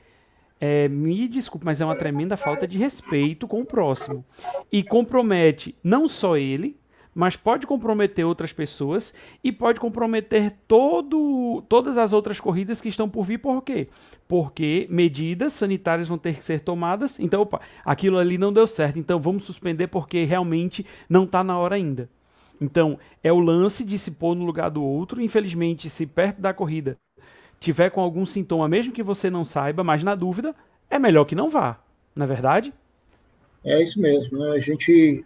[0.60, 4.22] é, me desculpe, mas é uma tremenda falta de respeito com o próximo.
[4.70, 6.76] E compromete não só ele,
[7.16, 13.08] mas pode comprometer outras pessoas e pode comprometer todo, todas as outras corridas que estão
[13.08, 13.38] por vir.
[13.38, 13.88] Por quê?
[14.28, 17.18] Porque medidas sanitárias vão ter que ser tomadas.
[17.18, 18.98] Então, opa, aquilo ali não deu certo.
[18.98, 22.06] Então, vamos suspender porque realmente não está na hora ainda.
[22.60, 25.22] Então, é o lance de se pôr no lugar do outro.
[25.22, 26.98] Infelizmente, se perto da corrida
[27.58, 30.54] tiver com algum sintoma, mesmo que você não saiba, mas na dúvida,
[30.90, 31.80] é melhor que não vá,
[32.14, 32.74] não é verdade?
[33.64, 34.38] É isso mesmo.
[34.38, 34.50] Né?
[34.50, 35.24] A gente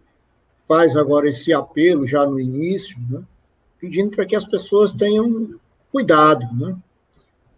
[0.70, 3.24] faz agora esse apelo já no início, né?
[3.80, 5.58] pedindo para que as pessoas tenham
[5.90, 6.78] cuidado, né?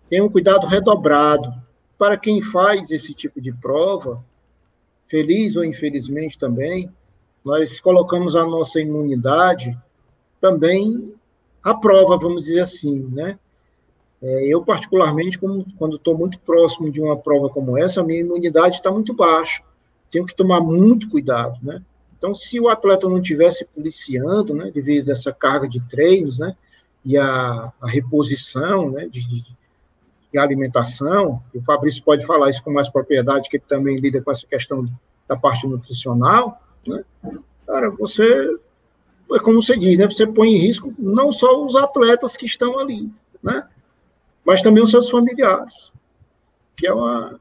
[0.08, 1.52] tenham cuidado redobrado.
[1.98, 4.24] Para quem faz esse tipo de prova,
[5.06, 6.90] feliz ou infelizmente também,
[7.44, 9.78] nós colocamos a nossa imunidade
[10.40, 11.12] também
[11.62, 13.38] à prova, vamos dizer assim, né?
[14.22, 18.20] É, eu, particularmente, como, quando estou muito próximo de uma prova como essa, a minha
[18.20, 19.62] imunidade está muito baixa.
[20.10, 21.82] Tenho que tomar muito cuidado, né?
[22.22, 26.54] Então, se o atleta não estivesse policiando, né, devido a essa carga de treinos, né,
[27.04, 32.88] e a, a reposição, né, de, de, alimentação, o Fabrício pode falar isso com mais
[32.88, 34.88] propriedade, que ele também lida com essa questão
[35.26, 37.04] da parte nutricional, né,
[37.66, 38.56] cara, você,
[39.32, 42.78] é como você diz, né, você põe em risco não só os atletas que estão
[42.78, 43.10] ali,
[43.42, 43.66] né,
[44.44, 45.92] mas também os seus familiares,
[46.76, 47.40] que é uma,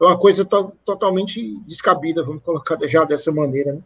[0.00, 3.74] é uma coisa to totalmente descabida, vamos colocar já dessa maneira.
[3.74, 3.82] Né?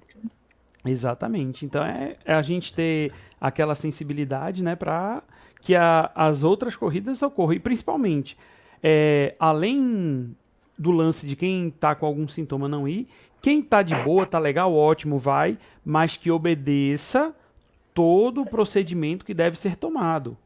[0.86, 1.64] Exatamente.
[1.64, 5.22] Então é, é, a gente ter aquela sensibilidade, né, para
[5.60, 7.54] que a, as outras corridas ocorram.
[7.54, 8.36] E principalmente,
[8.82, 10.34] é, além
[10.78, 13.08] do lance de quem está com algum sintoma não ir,
[13.42, 17.34] quem está de boa, está legal, ótimo, vai, mas que obedeça
[17.94, 20.36] todo o procedimento que deve ser tomado.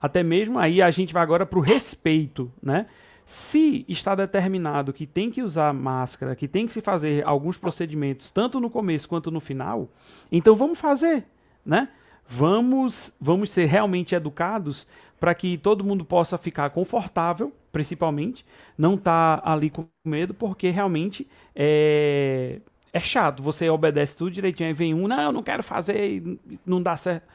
[0.00, 2.86] Até mesmo aí a gente vai agora para o respeito, né?
[3.26, 8.30] Se está determinado que tem que usar máscara, que tem que se fazer alguns procedimentos,
[8.30, 9.88] tanto no começo quanto no final,
[10.30, 11.24] então vamos fazer,
[11.64, 11.88] né?
[12.28, 14.86] Vamos, vamos ser realmente educados
[15.20, 18.44] para que todo mundo possa ficar confortável, principalmente,
[18.76, 22.60] não tá ali com medo, porque realmente é,
[22.92, 23.42] é chato.
[23.42, 26.22] Você obedece tudo direitinho, aí vem um, não, eu não quero fazer,
[26.64, 27.26] não dá certo.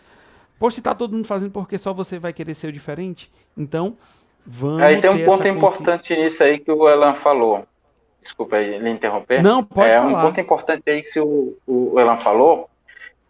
[0.60, 3.98] Poxa, se tá todo mundo fazendo porque só você vai querer ser o diferente, então
[4.50, 4.82] vamos.
[4.82, 7.66] Aí tem um ponto importante nisso aí que o Elan falou.
[8.22, 9.42] Desculpa aí, lhe interromper.
[9.42, 10.08] Não, pode É falar.
[10.08, 12.70] um ponto importante aí que o, o Elan falou,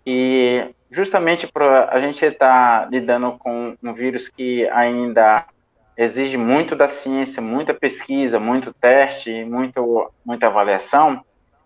[0.06, 5.46] e justamente para a gente estar tá lidando com um vírus que ainda
[5.96, 11.24] exige muito da ciência, muita pesquisa, muito teste, muito, muita avaliação,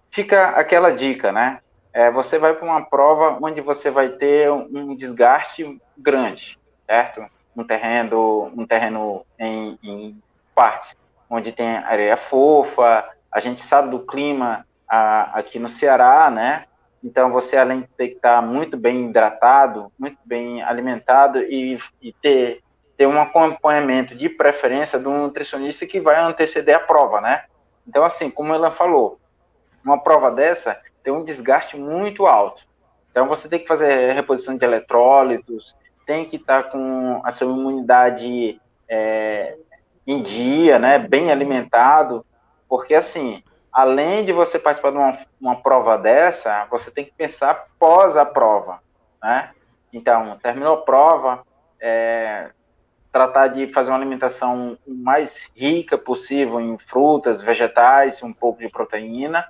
[0.10, 1.60] fica aquela dica, né?
[1.94, 7.24] é, você vai para uma prova onde você vai ter um desgaste grande, certo?
[7.56, 10.24] Um terreno, um terreno em, em
[10.56, 10.96] parte
[11.30, 16.66] onde tem areia fofa, a gente sabe do clima a, aqui no Ceará, né?
[17.04, 22.14] Então você além de ter que estar muito bem hidratado, muito bem alimentado e, e
[22.14, 22.62] ter
[22.96, 27.46] ter um acompanhamento de preferência do nutricionista que vai anteceder a prova, né?
[27.88, 29.20] Então assim, como ela falou,
[29.84, 32.64] uma prova dessa tem um desgaste muito alto.
[33.10, 37.48] Então você tem que fazer reposição de eletrólitos, tem que estar tá com a sua
[37.48, 39.58] imunidade é,
[40.06, 42.26] em dia, né, bem alimentado,
[42.68, 47.68] porque assim, além de você participar de uma, uma prova dessa, você tem que pensar
[47.80, 48.80] pós a prova,
[49.22, 49.52] né?
[49.92, 51.44] Então, terminou a prova,
[51.80, 52.50] é,
[53.12, 59.48] tratar de fazer uma alimentação mais rica possível em frutas, vegetais, um pouco de proteína,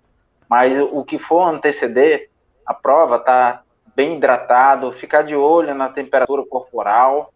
[0.50, 2.30] mas o que for anteceder
[2.66, 3.63] a prova, tá
[3.96, 7.34] bem hidratado, ficar de olho na temperatura corporal,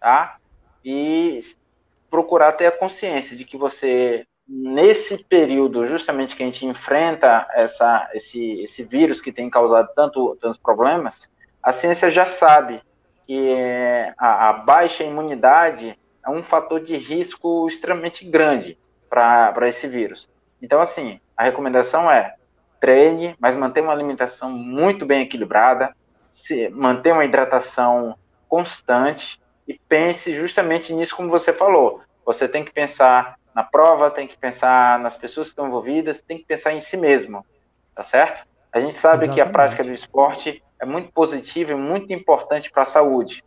[0.00, 0.36] tá?
[0.84, 1.40] E
[2.10, 8.10] procurar ter a consciência de que você nesse período justamente que a gente enfrenta essa,
[8.12, 11.30] esse, esse vírus que tem causado tanto, tantos problemas,
[11.62, 12.82] a ciência já sabe
[13.26, 13.54] que
[14.18, 20.28] a, a baixa imunidade é um fator de risco extremamente grande para esse vírus.
[20.60, 22.34] Então, assim, a recomendação é
[22.84, 25.96] treine, mas mantenha uma alimentação muito bem equilibrada,
[26.30, 28.14] se, mantenha uma hidratação
[28.46, 32.02] constante e pense justamente nisso como você falou.
[32.26, 36.36] Você tem que pensar na prova, tem que pensar nas pessoas que estão envolvidas, tem
[36.36, 37.42] que pensar em si mesmo,
[37.94, 38.46] tá certo?
[38.70, 39.34] A gente sabe Exatamente.
[39.34, 43.42] que a prática do esporte é muito positiva e muito importante para a saúde,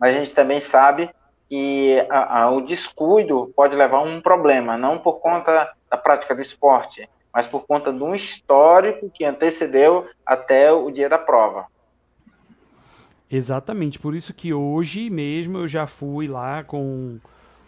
[0.00, 1.10] mas a gente também sabe
[1.50, 6.34] que a, a, o descuido pode levar a um problema, não por conta da prática
[6.34, 11.66] do esporte, mas por conta de um histórico que antecedeu até o dia da prova.
[13.30, 17.18] Exatamente, por isso que hoje mesmo eu já fui lá com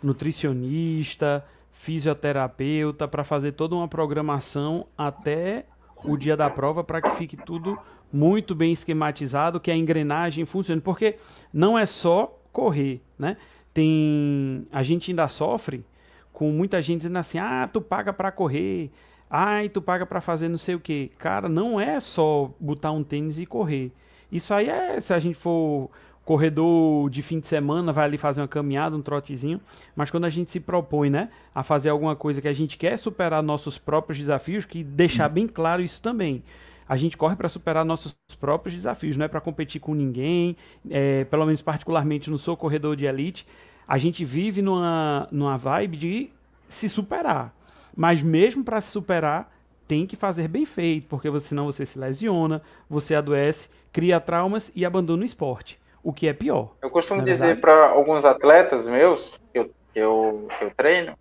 [0.00, 1.44] nutricionista,
[1.82, 5.64] fisioterapeuta para fazer toda uma programação até
[6.04, 7.76] o dia da prova para que fique tudo
[8.12, 11.16] muito bem esquematizado, que a engrenagem funcione, porque
[11.52, 13.36] não é só correr, né?
[13.74, 15.84] Tem a gente ainda sofre
[16.32, 18.90] com muita gente dizendo assim: "Ah, tu paga para correr,
[19.30, 21.10] Ai, tu paga para fazer não sei o que.
[21.18, 23.92] Cara, não é só botar um tênis e correr.
[24.30, 25.90] Isso aí é se a gente for
[26.24, 29.60] corredor de fim de semana, vai ali fazer uma caminhada, um trotezinho,
[29.94, 32.98] mas quando a gente se propõe, né, a fazer alguma coisa que a gente quer
[32.98, 36.42] superar nossos próprios desafios, que deixar bem claro isso também.
[36.88, 40.56] A gente corre para superar nossos próprios desafios, não é para competir com ninguém,
[40.90, 43.46] é, pelo menos particularmente não sou corredor de elite.
[43.86, 46.30] A gente vive numa, numa vibe de
[46.68, 47.55] se superar.
[47.96, 49.52] Mas mesmo para se superar,
[49.88, 54.84] tem que fazer bem feito, porque senão você se lesiona, você adoece, cria traumas e
[54.84, 56.70] abandona o esporte o que é pior.
[56.80, 61.18] Eu costumo dizer para alguns atletas meus que eu, que eu, que eu treino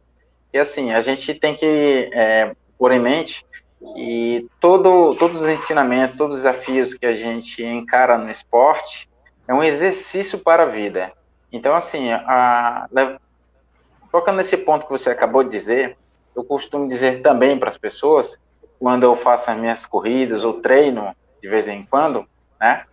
[0.51, 3.43] que assim, a gente tem que é, pôr em mente
[3.95, 9.09] que todo, todos os ensinamentos, todos os desafios que a gente encara no esporte
[9.47, 11.11] é um exercício para a vida.
[11.51, 12.87] Então, assim, a,
[14.11, 15.97] tocando nesse ponto que você acabou de dizer,
[16.35, 18.39] eu costumo dizer também para as pessoas,
[18.79, 22.25] quando eu faço as minhas corridas ou treino de vez em quando,
[22.59, 22.85] né?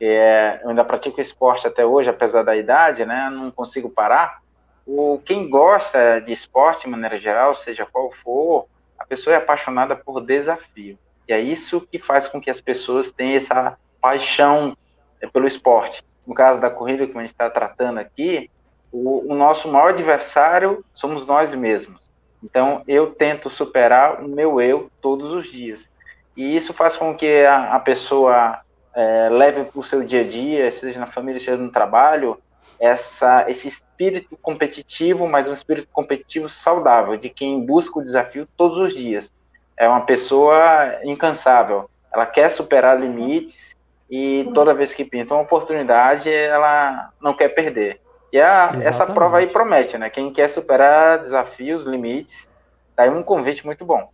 [0.00, 3.28] é, eu ainda pratico esporte até hoje, apesar da idade, né?
[3.30, 4.40] Não consigo parar.
[4.86, 8.66] O, quem gosta de esporte, de maneira geral, seja qual for,
[8.98, 10.98] a pessoa é apaixonada por desafio.
[11.26, 14.76] E é isso que faz com que as pessoas tenham essa paixão
[15.20, 16.04] é, pelo esporte.
[16.26, 18.50] No caso da corrida que a gente está tratando aqui,
[18.92, 22.07] o, o nosso maior adversário somos nós mesmos.
[22.42, 25.90] Então, eu tento superar o meu eu todos os dias.
[26.36, 28.60] E isso faz com que a, a pessoa
[28.94, 32.38] é, leve para o seu dia a dia, seja na família, seja no trabalho,
[32.78, 38.78] essa, esse espírito competitivo, mas um espírito competitivo saudável, de quem busca o desafio todos
[38.78, 39.32] os dias.
[39.76, 43.76] É uma pessoa incansável, ela quer superar limites
[44.10, 48.00] e toda vez que pinta uma oportunidade, ela não quer perder.
[48.32, 50.10] E a, essa prova aí promete, né?
[50.10, 52.48] Quem quer superar desafios, limites,
[52.94, 54.10] tá aí um convite muito bom.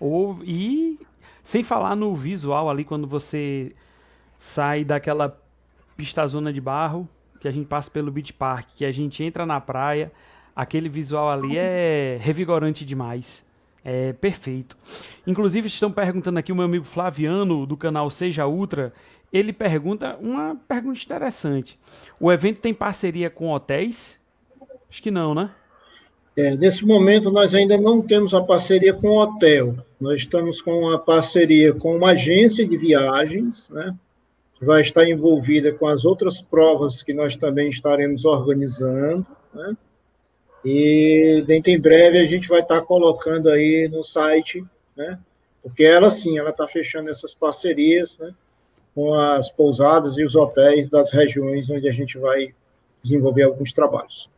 [0.00, 0.98] Ou, e
[1.44, 3.74] sem falar no visual ali, quando você
[4.40, 5.38] sai daquela
[5.96, 7.08] pista zona de barro,
[7.40, 10.10] que a gente passa pelo beach park, que a gente entra na praia,
[10.56, 13.42] aquele visual ali é revigorante demais.
[13.84, 14.78] É perfeito.
[15.26, 18.94] Inclusive, estão perguntando aqui o meu amigo Flaviano, do canal Seja Ultra.
[19.34, 21.76] Ele pergunta uma pergunta interessante.
[22.20, 23.96] O evento tem parceria com hotéis?
[24.88, 25.50] Acho que não, né?
[26.36, 29.76] É, nesse momento, nós ainda não temos a parceria com o hotel.
[30.00, 33.94] Nós estamos com a parceria com uma agência de viagens, né?
[34.60, 39.76] vai estar envolvida com as outras provas que nós também estaremos organizando, né?
[40.64, 44.64] E dentro em breve a gente vai estar colocando aí no site,
[44.96, 45.18] né?
[45.62, 48.32] Porque ela sim, ela está fechando essas parcerias, né?
[48.94, 52.54] Com as pousadas e os hotéis das regiões onde a gente vai
[53.02, 54.30] desenvolver alguns trabalhos.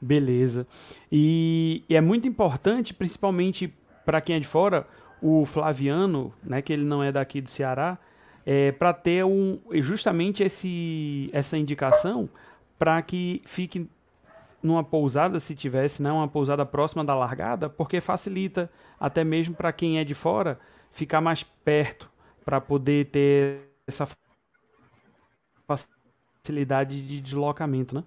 [0.00, 0.66] Beleza.
[1.10, 3.72] E, e é muito importante, principalmente
[4.04, 4.86] para quem é de fora,
[5.20, 7.98] o Flaviano, né, que ele não é daqui do Ceará,
[8.46, 12.28] é, para ter um, justamente esse, essa indicação
[12.78, 13.88] para que fique
[14.62, 19.72] numa pousada, se tivesse, né, uma pousada próxima da largada, porque facilita até mesmo para
[19.72, 20.58] quem é de fora
[20.92, 22.08] ficar mais perto
[22.48, 24.08] para poder ter essa
[26.42, 28.02] facilidade de deslocamento, né?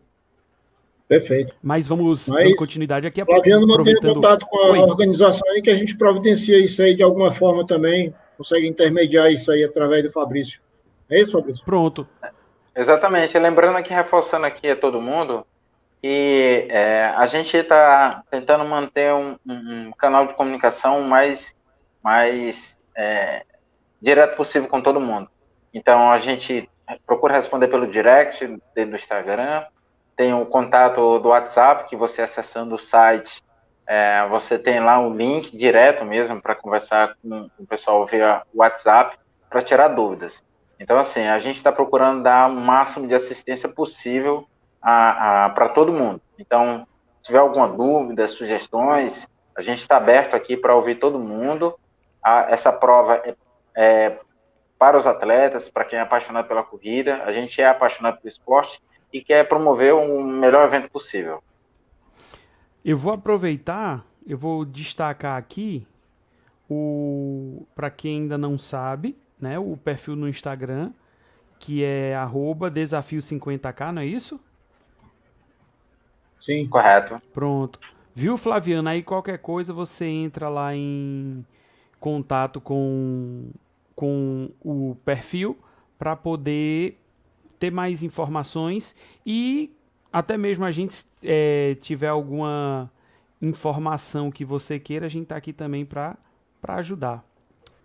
[1.07, 1.53] Perfeito.
[1.61, 3.23] Mas vamos Mas, continuidade aqui.
[3.23, 4.79] Flaviano mantém contato com a Oi.
[4.79, 9.51] organização aí que a gente providencia isso aí de alguma forma também consegue intermediar isso
[9.51, 10.59] aí através do Fabrício.
[11.07, 11.63] É isso, Fabrício?
[11.63, 12.07] Pronto.
[12.75, 13.37] Exatamente.
[13.37, 15.45] Lembrando aqui, reforçando aqui a todo mundo,
[16.01, 21.55] que é, a gente está tentando manter um, um, canal de comunicação mais,
[22.03, 23.45] mais é,
[24.01, 25.29] direto possível com todo mundo.
[25.73, 26.69] Então, a gente
[27.05, 29.63] procura responder pelo direct do Instagram,
[30.15, 33.41] tem o contato do WhatsApp, que você acessando o site
[33.93, 39.17] é, você tem lá um link direto mesmo para conversar com o pessoal via WhatsApp
[39.49, 40.41] para tirar dúvidas.
[40.79, 44.47] Então, assim, a gente está procurando dar o máximo de assistência possível
[44.81, 46.21] para todo mundo.
[46.39, 46.87] Então,
[47.17, 51.77] se tiver alguma dúvida, sugestões, a gente está aberto aqui para ouvir todo mundo.
[52.23, 53.35] A, essa prova é,
[53.75, 54.19] é
[54.77, 57.23] para os atletas, para quem é apaixonado pela corrida.
[57.23, 58.81] A gente é apaixonado pelo esporte
[59.13, 61.43] e quer promover o melhor evento possível.
[62.83, 65.85] Eu vou aproveitar, eu vou destacar aqui
[66.69, 70.91] o para quem ainda não sabe, né, o perfil no Instagram,
[71.59, 72.15] que é
[72.73, 74.39] desafio50k, não é isso?
[76.39, 77.21] Sim, correto.
[77.33, 77.79] Pronto.
[78.15, 78.89] Viu, Flaviano?
[78.89, 81.45] Aí qualquer coisa você entra lá em
[82.01, 83.51] contato com,
[83.95, 85.57] com o perfil
[85.97, 86.99] para poder
[87.59, 88.93] ter mais informações
[89.23, 89.71] e
[90.11, 92.91] até mesmo a gente é, tiver alguma
[93.39, 96.17] informação que você queira, a gente está aqui também para
[96.67, 97.23] ajudar.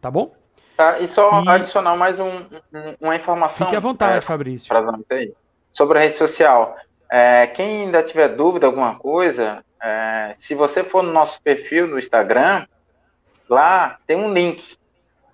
[0.01, 0.35] Tá bom?
[0.77, 1.49] Tá, e só e...
[1.49, 3.67] adicionar mais um, um, uma informação.
[3.67, 4.69] Fique à vontade, é, Fabrício.
[5.73, 6.75] Sobre a rede social.
[7.11, 11.99] É, quem ainda tiver dúvida, alguma coisa, é, se você for no nosso perfil no
[11.99, 12.67] Instagram,
[13.49, 14.77] lá tem um link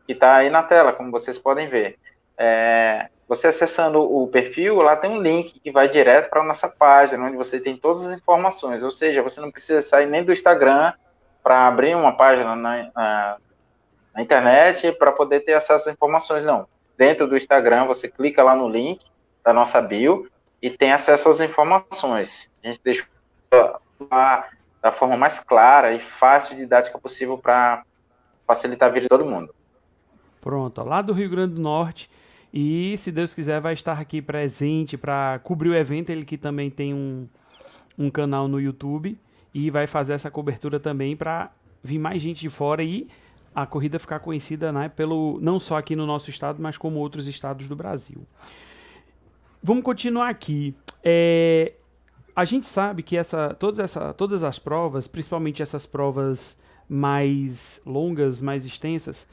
[0.06, 1.98] que está aí na tela, como vocês podem ver.
[2.36, 6.68] É, você acessando o perfil, lá tem um link que vai direto para a nossa
[6.68, 8.82] página, onde você tem todas as informações.
[8.82, 10.92] Ou seja, você não precisa sair nem do Instagram
[11.42, 13.36] para abrir uma página na, na,
[14.14, 16.66] na internet para poder ter acesso às informações, não.
[16.96, 19.04] Dentro do Instagram, você clica lá no link
[19.42, 20.28] da nossa bio
[20.60, 22.50] e tem acesso às informações.
[22.62, 23.06] A gente deixa
[24.82, 27.84] da forma mais clara e fácil didática possível para
[28.54, 29.54] facilitar a vida de todo mundo.
[30.40, 32.10] Pronto, lá do Rio Grande do Norte.
[32.52, 36.10] E se Deus quiser, vai estar aqui presente para cobrir o evento.
[36.10, 37.26] Ele que também tem um,
[37.98, 39.18] um canal no YouTube
[39.54, 41.50] e vai fazer essa cobertura também para
[41.82, 43.08] vir mais gente de fora e
[43.54, 47.26] a corrida ficar conhecida né, pelo, não só aqui no nosso estado, mas como outros
[47.26, 48.26] estados do Brasil.
[49.62, 50.74] Vamos continuar aqui.
[51.04, 51.74] É,
[52.34, 56.56] a gente sabe que essa, todas, essa, todas as provas, principalmente essas provas
[56.88, 59.26] mais longas, mais extensas,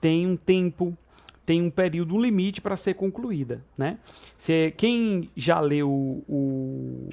[0.00, 0.96] tem um tempo,
[1.44, 3.98] tem um período, um limite para ser concluída, né?
[4.38, 7.08] Se, quem já leu o,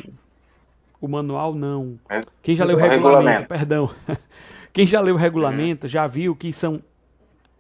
[1.00, 2.00] o manual, não.
[2.10, 3.48] É, quem já leu o regulamento, regulamento.
[3.48, 3.90] perdão.
[4.72, 6.82] Quem já leu o regulamento já viu que são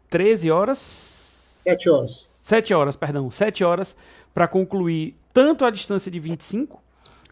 [0.09, 0.79] 13 horas...
[1.63, 2.29] 7 horas.
[2.43, 3.31] 7 horas, perdão.
[3.31, 3.95] 7 horas
[4.33, 6.81] para concluir tanto a distância de 25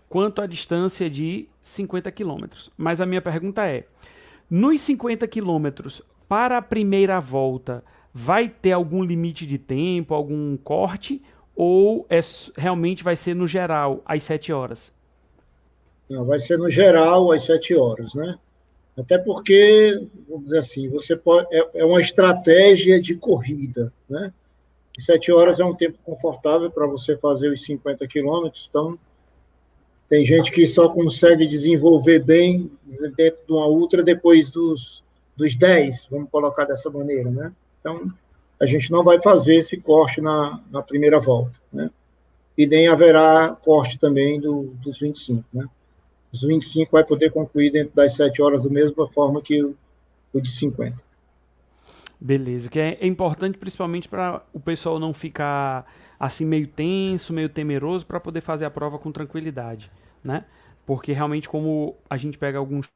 [0.09, 2.71] quanto a distância de 50 quilômetros.
[2.77, 3.85] Mas a minha pergunta é,
[4.49, 7.83] nos 50 quilômetros, para a primeira volta,
[8.13, 11.21] vai ter algum limite de tempo, algum corte,
[11.55, 12.21] ou é,
[12.55, 14.91] realmente vai ser no geral às 7 horas?
[16.09, 18.37] Não, vai ser no geral às 7 horas, né?
[18.97, 24.33] Até porque, vamos dizer assim, você pode, é, é uma estratégia de corrida, né?
[24.97, 28.97] Sete horas é um tempo confortável para você fazer os 50 quilômetros, então
[30.09, 32.71] tem gente que só consegue desenvolver bem
[33.15, 35.03] dentro de uma ultra depois dos,
[35.35, 37.51] dos 10, vamos colocar dessa maneira, né?
[37.79, 38.11] Então,
[38.59, 41.89] a gente não vai fazer esse corte na, na primeira volta, né?
[42.57, 45.65] E nem haverá corte também do, dos 25, né?
[46.31, 49.75] Os 25 vai poder concluir dentro das 7 horas da mesma forma que o,
[50.33, 50.95] o de 50.
[52.19, 55.85] Beleza, que é, é importante principalmente para o pessoal não ficar
[56.19, 59.91] assim meio tenso, meio temeroso para poder fazer a prova com tranquilidade,
[60.23, 60.45] né?
[60.85, 62.87] Porque realmente como a gente pega alguns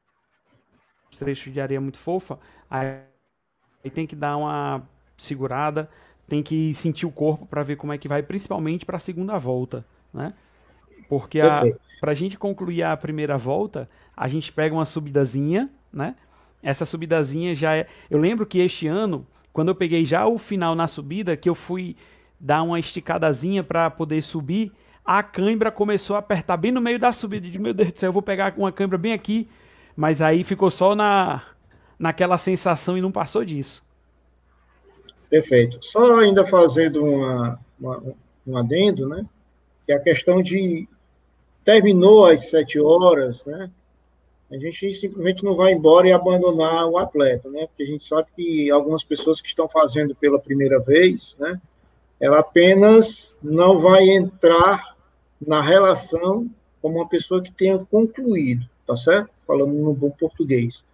[1.19, 2.99] trechos de areia muito fofa, aí,
[3.93, 4.83] tem que dar uma
[5.17, 5.89] segurada,
[6.27, 9.37] tem que sentir o corpo para ver como é que vai, principalmente para a segunda
[9.37, 10.33] volta, né?
[11.07, 11.39] Porque
[11.99, 16.15] para a gente concluir a primeira volta, a gente pega uma subidazinha, né?
[16.63, 17.87] Essa subidazinha já é.
[18.09, 21.55] Eu lembro que este ano, quando eu peguei já o final na subida, que eu
[21.55, 21.97] fui
[22.41, 24.71] dar uma esticadazinha para poder subir,
[25.05, 27.47] a cãibra começou a apertar bem no meio da subida.
[27.47, 29.47] De meu Deus do céu, eu vou pegar uma cãibra bem aqui,
[29.95, 31.43] mas aí ficou só na
[31.99, 33.83] naquela sensação e não passou disso.
[35.29, 35.77] Perfeito.
[35.81, 38.03] Só ainda fazendo uma, uma,
[38.47, 39.23] um adendo, né?
[39.85, 40.89] Que a questão de
[41.63, 43.69] terminou às sete horas, né?
[44.51, 47.67] a gente simplesmente não vai embora e abandonar o atleta, né?
[47.67, 51.59] Porque a gente sabe que algumas pessoas que estão fazendo pela primeira vez, né?
[52.21, 54.95] Ela apenas não vai entrar
[55.45, 56.47] na relação
[56.79, 59.31] como uma pessoa que tenha concluído, tá certo?
[59.45, 60.85] Falando no bom português,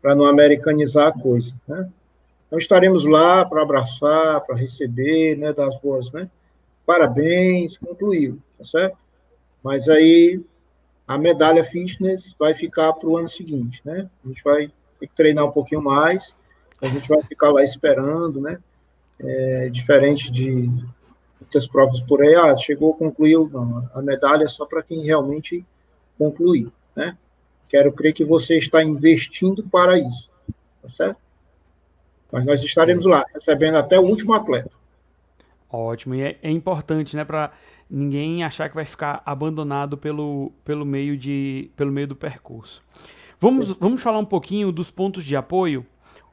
[0.00, 1.90] para não americanizar a coisa, né?
[2.46, 5.52] Então estaremos lá para abraçar, para receber, né?
[5.52, 6.30] Das boas, né?
[6.86, 8.96] Parabéns, concluiu, tá certo?
[9.64, 10.40] Mas aí
[11.06, 14.08] a medalha fitness vai ficar para o ano seguinte, né?
[14.24, 14.70] A gente vai
[15.00, 16.36] ter que treinar um pouquinho mais,
[16.80, 18.58] a gente vai ficar lá esperando, né?
[19.18, 20.70] É, diferente de
[21.40, 25.64] muitas provas por aí, ah, chegou, concluiu, não, a medalha é só para quem realmente
[26.18, 27.16] concluir, né?
[27.68, 30.32] Quero crer que você está investindo para isso,
[30.82, 31.20] tá certo?
[32.30, 34.70] Mas nós estaremos lá, recebendo até o último atleta.
[35.70, 37.52] Ótimo, e é, é importante, né, para
[37.90, 42.82] ninguém achar que vai ficar abandonado pelo, pelo, meio, de, pelo meio do percurso.
[43.40, 45.86] Vamos, vamos falar um pouquinho dos pontos de apoio.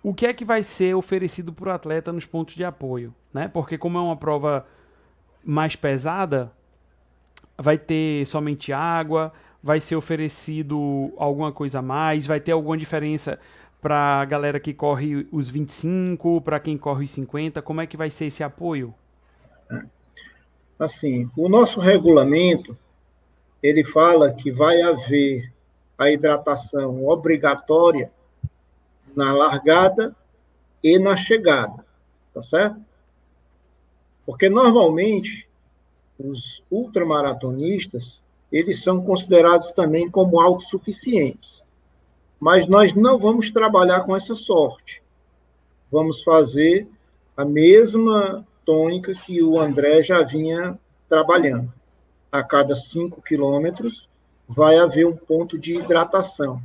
[0.04, 3.16] O que é que vai ser oferecido para o atleta nos pontos de apoio?
[3.34, 3.48] Né?
[3.48, 4.68] Porque como é uma prova
[5.44, 6.52] mais pesada,
[7.58, 9.32] vai ter somente água,
[9.64, 13.40] vai ser oferecido alguma coisa a mais, vai ter alguma diferença
[13.82, 17.98] para a galera que corre os 25, para quem corre os 50, como é que
[17.98, 18.94] vai ser esse apoio?
[20.78, 22.78] Assim, o nosso regulamento,
[23.62, 25.52] ele fala que vai haver
[25.98, 28.12] a hidratação obrigatória
[29.16, 30.16] na largada
[30.84, 31.86] e na chegada.
[32.34, 32.80] tá certo?
[34.26, 35.48] Porque normalmente
[36.18, 41.64] os ultramaratonistas, eles são considerados também como autossuficientes.
[42.40, 45.02] Mas nós não vamos trabalhar com essa sorte.
[45.92, 46.88] Vamos fazer
[47.36, 50.78] a mesma tônica que o André já vinha
[51.10, 51.72] trabalhando.
[52.32, 54.10] A cada 5 quilômetros
[54.48, 56.62] vai haver um ponto de hidratação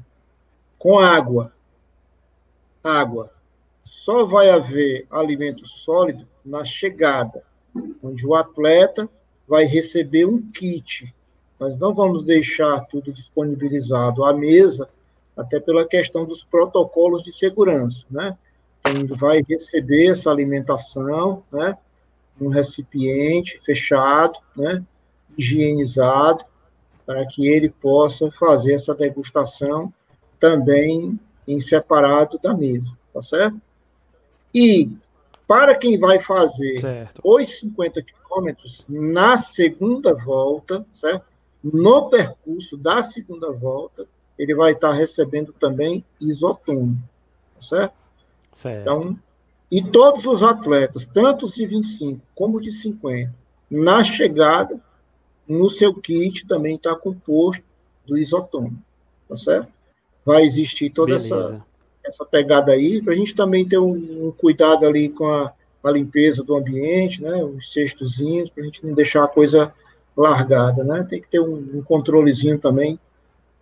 [0.78, 1.52] com água.
[2.82, 3.30] Água.
[3.84, 7.42] Só vai haver alimento sólido na chegada,
[8.02, 9.08] onde o atleta
[9.46, 11.14] vai receber um kit.
[11.58, 14.88] Nós não vamos deixar tudo disponibilizado à mesa,
[15.36, 18.36] até pela questão dos protocolos de segurança, né?
[18.86, 21.76] Então, vai receber essa alimentação, né?
[22.40, 24.84] Um recipiente fechado, né?
[25.36, 26.44] Higienizado,
[27.06, 29.92] para que ele possa fazer essa degustação
[30.38, 31.18] também
[31.48, 33.58] em separado da mesa, tá certo?
[34.54, 34.92] E
[35.46, 37.20] para quem vai fazer certo.
[37.24, 41.24] os 50 quilômetros na segunda volta, certo?
[41.64, 44.06] No percurso da segunda volta,
[44.38, 47.00] ele vai estar recebendo também isotônico,
[47.54, 47.94] tá certo?
[48.62, 48.80] certo?
[48.82, 49.18] Então,
[49.70, 53.34] e todos os atletas, tanto os de 25 como de 50,
[53.70, 54.78] na chegada,
[55.46, 57.64] no seu kit também está composto
[58.06, 58.76] do isotônico,
[59.28, 59.77] tá certo?
[60.28, 61.58] Vai existir toda essa,
[62.04, 65.50] essa pegada aí, para a gente também ter um, um cuidado ali com a,
[65.82, 69.72] a, limpeza do ambiente, né, os cestozinhos, para a gente não deixar a coisa
[70.14, 73.00] largada, né, tem que ter um, um controlezinho também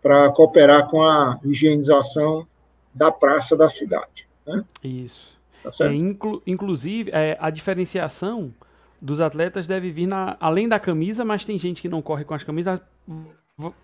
[0.02, 2.44] para cooperar com a higienização
[2.92, 4.26] da praça da cidade.
[4.44, 4.64] Né?
[4.82, 5.36] Isso.
[5.62, 8.52] Tá é, inclu, inclusive, é, a diferenciação
[9.00, 12.34] dos atletas deve vir na, além da camisa, mas tem gente que não corre com
[12.34, 12.80] as camisas,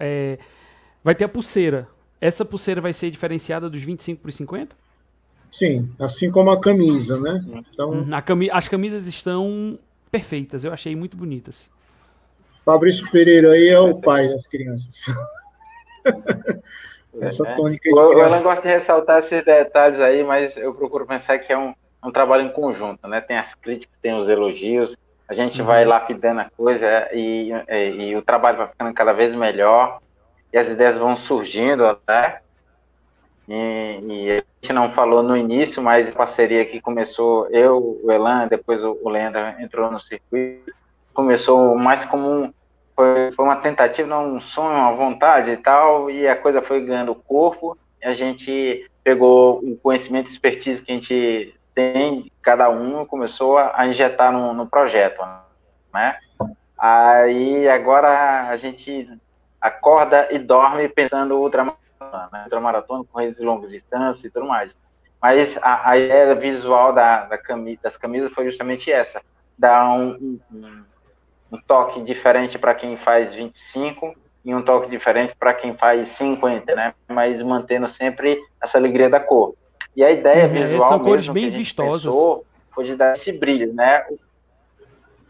[0.00, 0.36] é,
[1.04, 1.86] vai ter a pulseira
[2.22, 4.76] essa pulseira vai ser diferenciada dos 25 por 50?
[5.50, 7.40] Sim, assim como a camisa, né?
[7.72, 9.76] Então, uhum, cami as camisas estão
[10.08, 11.56] perfeitas, eu achei muito bonitas.
[12.64, 15.04] Fabrício Pereira aí é o pai das crianças.
[17.20, 17.54] Essa é.
[17.56, 21.38] tônica de eu, eu não gosto de ressaltar esses detalhes aí, mas eu procuro pensar
[21.40, 23.20] que é um, um trabalho em conjunto, né?
[23.20, 24.96] Tem as críticas, tem os elogios,
[25.28, 25.66] a gente uhum.
[25.66, 30.00] vai lapidando a coisa e, e, e, o trabalho vai ficando cada vez melhor
[30.52, 32.38] e as ideias vão surgindo, né?
[33.48, 38.10] E, e, a gente não falou no início, mas a parceria que começou, eu, o
[38.10, 40.72] Elan, depois o, Leandro entrou no circuito,
[41.12, 42.54] começou mais como um,
[42.94, 47.14] foi, foi uma tentativa, um sonho, uma vontade e tal, e a coisa foi ganhando
[47.14, 53.04] corpo, e a gente pegou o conhecimento e expertise que a gente tem, cada um,
[53.04, 55.20] começou a, a injetar no, no projeto,
[55.92, 56.16] né?
[56.78, 59.08] Aí agora a gente
[59.62, 62.42] acorda e dorme pensando ultramaratona, né?
[62.44, 64.76] ultramaratona, corridas de longas distâncias e tudo mais.
[65.22, 69.22] Mas a, a ideia visual da, da camisa, das camisas foi justamente essa,
[69.56, 70.82] dar um, um,
[71.52, 76.74] um toque diferente para quem faz 25 e um toque diferente para quem faz 50,
[76.74, 76.92] né?
[77.06, 79.54] Mas mantendo sempre essa alegria da cor.
[79.94, 82.02] E a ideia uhum, visual são cores bem vistosas.
[82.02, 84.04] Pensou, foi de dar esse brilho, né?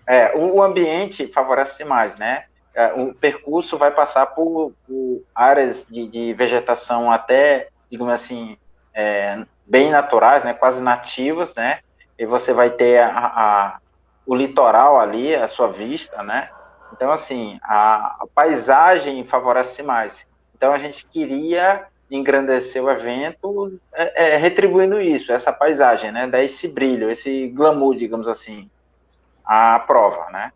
[0.06, 2.44] É, o ambiente favorece mais, né?
[2.74, 8.56] É, o percurso vai passar por, por áreas de, de, vegetação até, digamos assim,
[8.94, 11.80] é, bem naturais, né, quase nativas, né,
[12.18, 13.78] e você vai ter a, a,
[14.26, 16.48] o litoral ali, a sua vista, né,
[16.92, 20.26] então, assim, a, a paisagem favorece mais.
[20.54, 26.42] Então, a gente queria engrandecer o evento é, é, retribuindo isso, essa paisagem, né, dar
[26.42, 28.70] esse brilho, esse glamour, digamos assim,
[29.44, 30.52] à prova, né.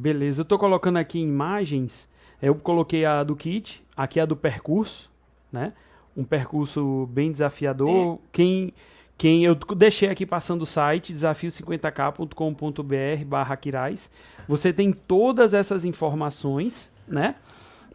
[0.00, 2.08] Beleza, eu estou colocando aqui imagens.
[2.40, 5.10] Eu coloquei a do kit, aqui a do percurso,
[5.50, 5.72] né?
[6.16, 8.20] Um percurso bem desafiador.
[8.30, 8.72] Quem,
[9.16, 14.08] quem eu deixei aqui passando o site desafio50k.com.br barra Quirais.
[14.46, 17.34] Você tem todas essas informações, né?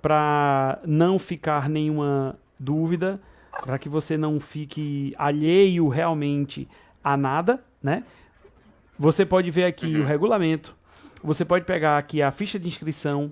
[0.01, 3.17] Para não ficar nenhuma dúvida,
[3.63, 6.67] para que você não fique alheio realmente
[7.01, 8.03] a nada, né?
[8.99, 10.01] Você pode ver aqui uhum.
[10.01, 10.75] o regulamento,
[11.23, 13.31] você pode pegar aqui a ficha de inscrição,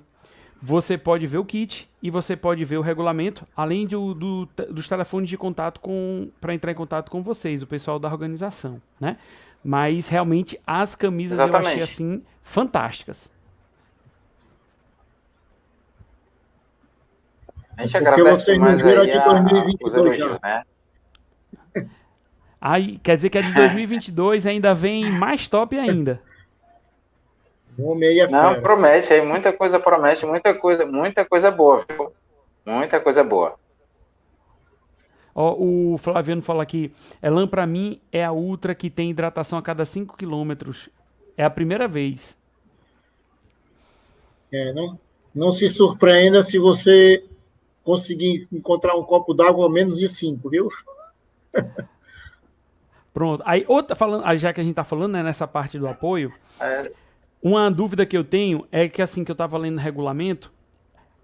[0.61, 4.87] você pode ver o kit e você pode ver o regulamento, além do, do, dos
[4.87, 5.81] telefones de contato
[6.39, 9.17] para entrar em contato com vocês, o pessoal da organização, né?
[9.63, 11.77] Mas realmente as camisas Exatamente.
[11.77, 13.29] eu achei assim fantásticas.
[17.77, 20.39] A gente Porque vocês não viram de 2022 já.
[20.43, 20.63] Né?
[22.59, 26.21] Aí, quer dizer que a de 2022 ainda vem mais top ainda.
[27.77, 28.61] O meia Não, fera.
[28.61, 32.11] promete, aí muita coisa promete, muita coisa, muita coisa boa, viu?
[32.65, 33.55] Muita coisa boa.
[35.33, 39.61] Ó, o Flaviano fala aqui, Elan para mim é a ultra que tem hidratação a
[39.61, 40.89] cada 5 quilômetros.
[41.37, 42.19] É a primeira vez.
[44.51, 44.99] É, não,
[45.33, 47.23] não se surpreenda se você
[47.83, 50.67] conseguir encontrar um copo d'água a menos de 5, viu?
[53.13, 53.43] Pronto.
[53.45, 56.91] Aí, outra, falando, já que a gente está falando né, nessa parte do apoio, é.
[57.41, 60.51] Uma dúvida que eu tenho é que assim que eu estava lendo o regulamento,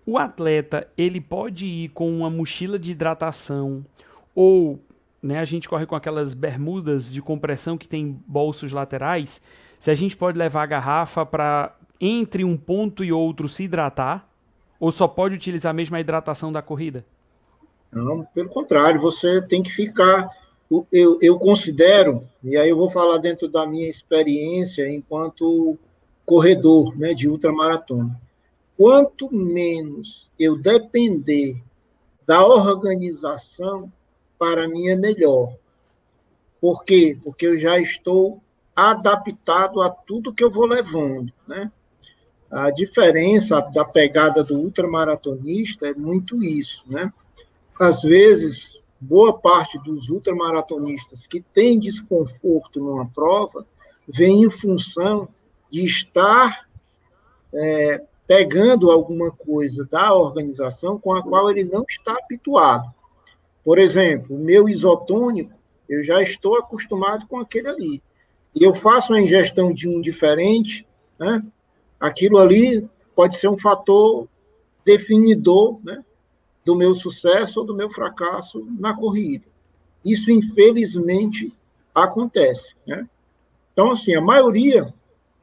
[0.06, 3.86] o atleta ele pode ir com uma mochila de hidratação
[4.34, 4.80] ou
[5.22, 9.42] né, a gente corre com aquelas bermudas de compressão que tem bolsos laterais.
[9.82, 14.28] Se a gente pode levar a garrafa para entre um ponto e outro se hidratar,
[14.80, 17.04] ou só pode utilizar mesmo a hidratação da corrida?
[17.92, 20.30] Não, pelo contrário, você tem que ficar.
[20.92, 25.78] Eu, eu considero, e aí eu vou falar dentro da minha experiência enquanto
[26.28, 28.20] corredor né, de ultramaratona.
[28.76, 31.64] Quanto menos eu depender
[32.28, 33.90] da organização,
[34.38, 35.56] para mim é melhor.
[36.60, 37.18] Por quê?
[37.24, 38.42] Porque eu já estou
[38.76, 41.72] adaptado a tudo que eu vou levando, né?
[42.52, 47.12] A diferença da pegada do ultramaratonista é muito isso, né?
[47.80, 53.66] Às vezes, boa parte dos ultramaratonistas que têm desconforto numa prova
[54.08, 55.30] vem em função
[55.70, 56.68] de estar
[57.54, 62.94] é, pegando alguma coisa da organização com a qual ele não está habituado.
[63.64, 65.58] Por exemplo, o meu isotônico,
[65.88, 68.04] eu já estou acostumado com aquele ali.
[68.54, 70.86] E eu faço uma ingestão de um diferente,
[71.18, 71.44] né?
[72.00, 74.28] aquilo ali pode ser um fator
[74.86, 76.04] definidor né,
[76.64, 79.46] do meu sucesso ou do meu fracasso na corrida.
[80.04, 81.54] Isso, infelizmente,
[81.94, 82.76] acontece.
[82.86, 83.08] Né?
[83.74, 84.94] Então, assim, a maioria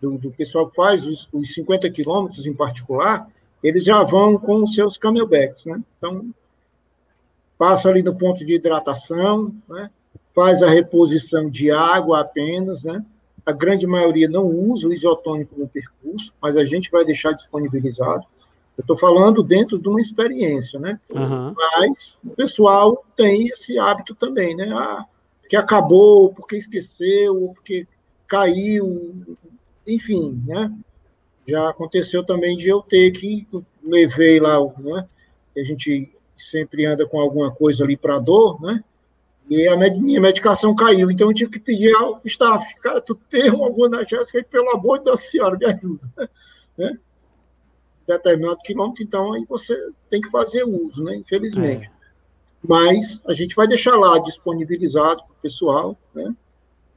[0.05, 3.27] do, do pessoal que faz os, os 50 quilômetros em particular,
[3.63, 5.65] eles já vão com os seus camelbacks.
[5.65, 5.83] Né?
[5.97, 6.27] Então,
[7.57, 9.91] passa ali no ponto de hidratação, né?
[10.35, 13.05] faz a reposição de água apenas, né?
[13.47, 18.25] a grande maioria não usa o isotônico no percurso, mas a gente vai deixar disponibilizado.
[18.77, 20.99] Eu estou falando dentro de uma experiência, né?
[21.09, 21.55] Uhum.
[21.55, 24.69] Mas o pessoal tem esse hábito também, né?
[24.73, 25.05] Ah,
[25.41, 27.87] porque acabou, porque esqueceu, porque
[28.27, 29.15] caiu,
[29.87, 30.73] enfim, né?
[31.47, 33.47] Já aconteceu também de eu ter que
[33.83, 35.07] levei lá, né?
[35.57, 38.83] A gente sempre anda com alguma coisa ali para dor, né?
[39.49, 43.51] E a minha medicação caiu, então eu tive que pedir ao staff, cara, tu tem
[43.51, 46.11] alguma analgésica aí, pelo amor de Deus, senhora, me ajuda.
[46.79, 46.99] Né?
[48.07, 49.75] Determinado quilômetro, então aí você
[50.09, 51.15] tem que fazer uso, né?
[51.17, 51.89] Infelizmente.
[51.89, 51.91] É.
[52.67, 56.35] Mas a gente vai deixar lá disponibilizado para o pessoal, né?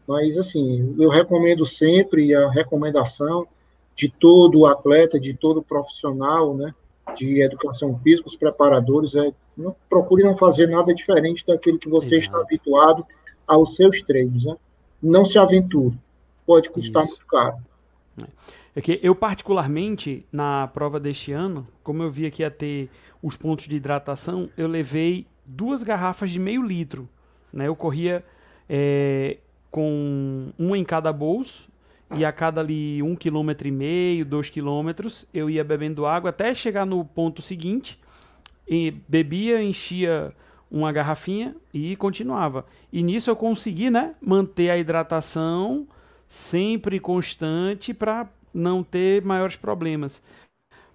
[0.07, 3.47] Mas, assim, eu recomendo sempre a recomendação
[3.95, 6.73] de todo atleta, de todo profissional, né?
[7.15, 12.17] de educação física, os preparadores, é, não, procure não fazer nada diferente daquilo que você
[12.17, 13.05] está habituado
[13.47, 14.45] aos seus treinos.
[14.45, 14.55] Né?
[15.01, 15.97] Não se aventure,
[16.45, 17.13] pode custar Isso.
[17.13, 17.57] muito caro.
[18.75, 22.91] É que eu, particularmente, na prova deste ano, como eu vi que ia ter
[23.23, 27.09] os pontos de hidratação, eu levei duas garrafas de meio litro.
[27.51, 27.67] Né?
[27.67, 28.23] Eu corria
[28.69, 29.37] é,
[29.71, 31.67] com uma em cada bolso,
[32.15, 36.55] e a cada ali um quilômetro e meio, dois quilômetros, eu ia bebendo água até
[36.55, 37.99] chegar no ponto seguinte,
[38.67, 40.33] e bebia, enchia
[40.69, 42.65] uma garrafinha e continuava.
[42.91, 45.87] E nisso eu consegui, né, manter a hidratação
[46.27, 50.21] sempre constante para não ter maiores problemas.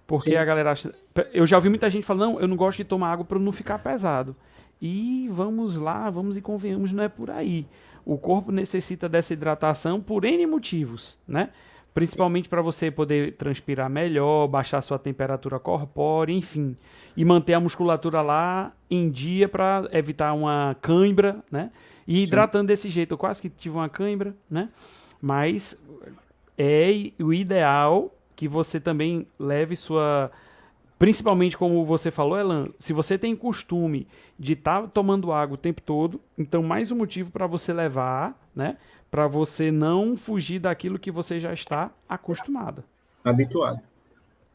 [0.05, 0.35] Porque Sim.
[0.35, 0.93] a galera acha,
[1.33, 3.51] eu já ouvi muita gente falando, não, eu não gosto de tomar água para não
[3.51, 4.35] ficar pesado.
[4.81, 7.65] E vamos lá, vamos e convenhamos, não é por aí.
[8.05, 11.49] O corpo necessita dessa hidratação por N motivos, né?
[11.93, 16.75] Principalmente para você poder transpirar melhor, baixar sua temperatura corpórea, enfim.
[17.15, 21.71] E manter a musculatura lá em dia para evitar uma cãibra, né?
[22.07, 22.67] E hidratando Sim.
[22.67, 23.13] desse jeito.
[23.13, 24.69] Eu quase que tive uma cãibra, né?
[25.21, 25.77] Mas
[26.57, 30.31] é o ideal que você também leve sua
[31.03, 34.07] Principalmente, como você falou, Elan, se você tem costume
[34.39, 38.41] de estar tá tomando água o tempo todo, então mais um motivo para você levar,
[38.55, 38.77] né?
[39.11, 42.85] Para você não fugir daquilo que você já está acostumada.
[43.21, 43.81] Habituado.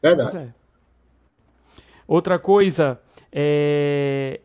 [0.01, 0.37] Verdade.
[0.37, 0.53] É.
[2.07, 2.99] Outra coisa,
[3.31, 4.39] é...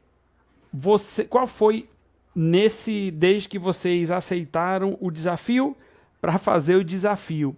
[0.71, 1.89] você, qual foi
[2.37, 5.75] nesse desde que vocês aceitaram o desafio
[6.21, 7.57] para fazer o desafio?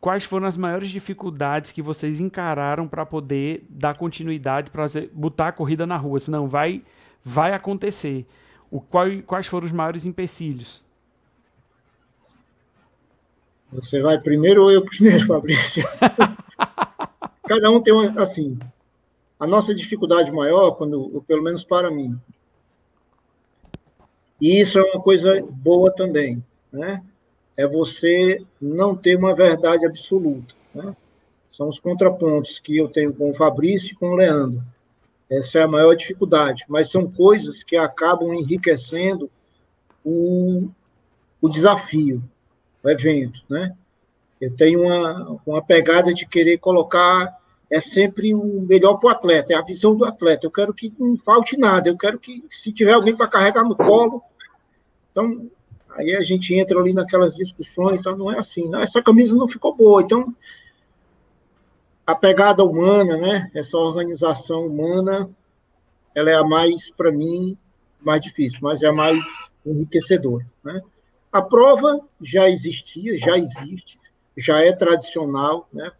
[0.00, 5.52] Quais foram as maiores dificuldades que vocês encararam para poder dar continuidade, para botar a
[5.52, 6.20] corrida na rua?
[6.20, 6.82] Senão vai,
[7.24, 8.26] vai acontecer.
[8.70, 10.82] O, qual, quais foram os maiores empecilhos?
[13.72, 15.84] Você vai primeiro ou eu primeiro, Fabrício?
[17.46, 18.58] Cada um tem uma, assim,
[19.40, 22.18] a nossa dificuldade maior, quando, pelo menos para mim,
[24.40, 27.02] E isso é uma coisa boa também, né?
[27.58, 30.96] É você não ter uma verdade absoluta, né?
[31.50, 34.62] São os contrapontos que eu tenho com o Fabrício e com o Leandro.
[35.28, 39.28] Essa é a maior dificuldade, mas são coisas que acabam enriquecendo
[40.04, 40.68] o,
[41.40, 42.22] o desafio,
[42.82, 43.74] o evento, né?
[44.40, 47.36] Eu tenho uma, uma pegada de querer colocar
[47.70, 50.46] é sempre o melhor para o atleta, é a visão do atleta.
[50.46, 53.76] Eu quero que não falte nada, eu quero que, se tiver alguém para carregar no
[53.76, 54.22] colo,
[55.10, 55.50] então
[55.90, 59.48] aí a gente entra ali naquelas discussões, então não é assim, não, essa camisa não
[59.48, 60.34] ficou boa, então
[62.06, 65.28] a pegada humana, né, essa organização humana,
[66.14, 67.56] ela é a mais, para mim,
[68.00, 70.80] mais difícil, mas é a mais enriquecedora, né?
[71.30, 74.00] A prova já existia, já existe,
[74.36, 75.92] já é tradicional, né?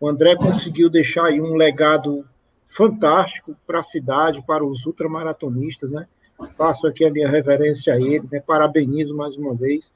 [0.00, 2.26] O André conseguiu deixar aí um legado
[2.66, 6.08] fantástico para a cidade, para os ultramaratonistas, né?
[6.56, 8.40] Faço aqui a minha reverência a ele, né?
[8.40, 9.92] Parabenizo mais uma vez,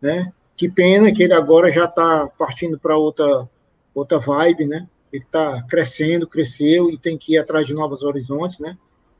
[0.00, 0.32] né?
[0.56, 3.48] Que pena que ele agora já está partindo para outra
[3.94, 4.86] outra vibe, né?
[5.12, 8.76] Ele está crescendo, cresceu e tem que ir atrás de novos horizontes, né?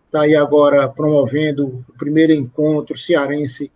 [0.07, 3.71] Está aí agora promovendo o primeiro encontro cearense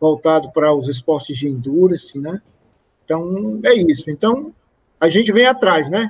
[0.00, 2.40] voltado para os esportes de endurance, né?
[3.04, 4.10] Então, é isso.
[4.10, 4.52] Então,
[4.98, 6.08] a gente vem atrás, né?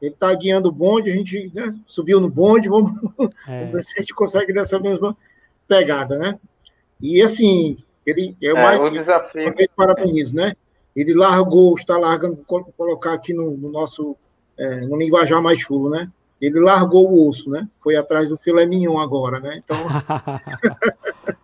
[0.00, 2.92] Ele está guiando o bonde, a gente né, subiu no bonde, vamos,
[3.46, 3.58] é.
[3.58, 5.16] vamos, ver se a gente consegue dessa mesma
[5.68, 6.38] pegada, né?
[7.00, 9.54] E assim, ele é, é mais o desafio.
[9.76, 10.54] Parabéns, né?
[10.96, 14.16] Ele largou, está largando, vou colocar aqui no, no nosso,
[14.58, 16.10] é, no linguajar mais chulo, né?
[16.40, 17.68] Ele largou o osso, né?
[17.78, 19.60] Foi atrás do filé mignon agora, né?
[19.62, 19.78] Então.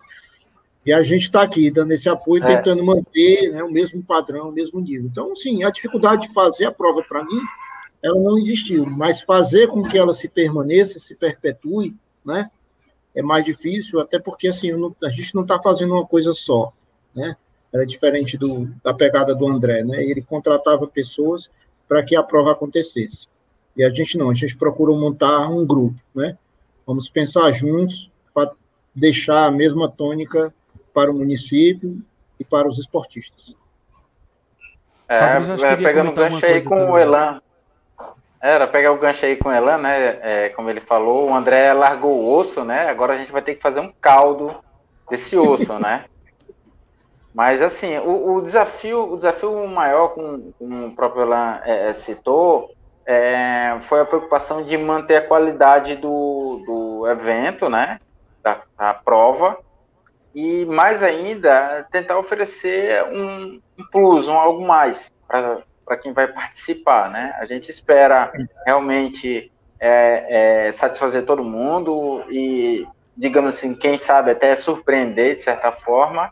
[0.87, 2.57] E a gente está aqui dando esse apoio, é.
[2.57, 5.07] tentando manter né, o mesmo padrão, o mesmo nível.
[5.07, 7.41] Então, sim, a dificuldade de fazer a prova, para mim,
[8.03, 12.51] ela não existiu, mas fazer com que ela se permaneça, se perpetue, né,
[13.15, 14.71] é mais difícil, até porque assim,
[15.03, 16.73] a gente não está fazendo uma coisa só,
[17.15, 17.37] né?
[17.73, 20.03] Era diferente do, da pegada do André, né?
[20.03, 21.51] Ele contratava pessoas
[21.89, 23.29] para que a prova acontecesse.
[23.77, 26.39] E a gente não, a gente procurou montar um grupo, né?
[26.87, 28.53] Vamos pensar juntos para
[28.95, 30.55] deixar a mesma tônica
[30.93, 32.01] para o município
[32.39, 33.57] e para os esportistas.
[35.09, 35.37] É,
[35.73, 37.41] é pegando o gancho aí com o Elan.
[38.45, 40.19] Era, pegar o gancho aí com o Elan, né?
[40.21, 42.91] É, como ele falou, o André largou o osso, né?
[42.91, 44.55] Agora a gente vai ter que fazer um caldo
[45.09, 46.05] desse osso, né?
[47.35, 52.71] Mas assim, o, o, desafio, o desafio maior, como, o próprio Elan é, é, citou,
[53.07, 57.99] é, foi a preocupação de manter a qualidade do, do evento, né?
[58.43, 59.59] Da, da prova,
[60.35, 65.11] e mais ainda tentar oferecer um, um plus, um algo mais
[66.01, 67.35] quem vai participar, né?
[67.39, 68.33] A gente espera
[68.65, 75.71] realmente é, é, satisfazer todo mundo e, digamos assim, quem sabe até surpreender de certa
[75.71, 76.31] forma.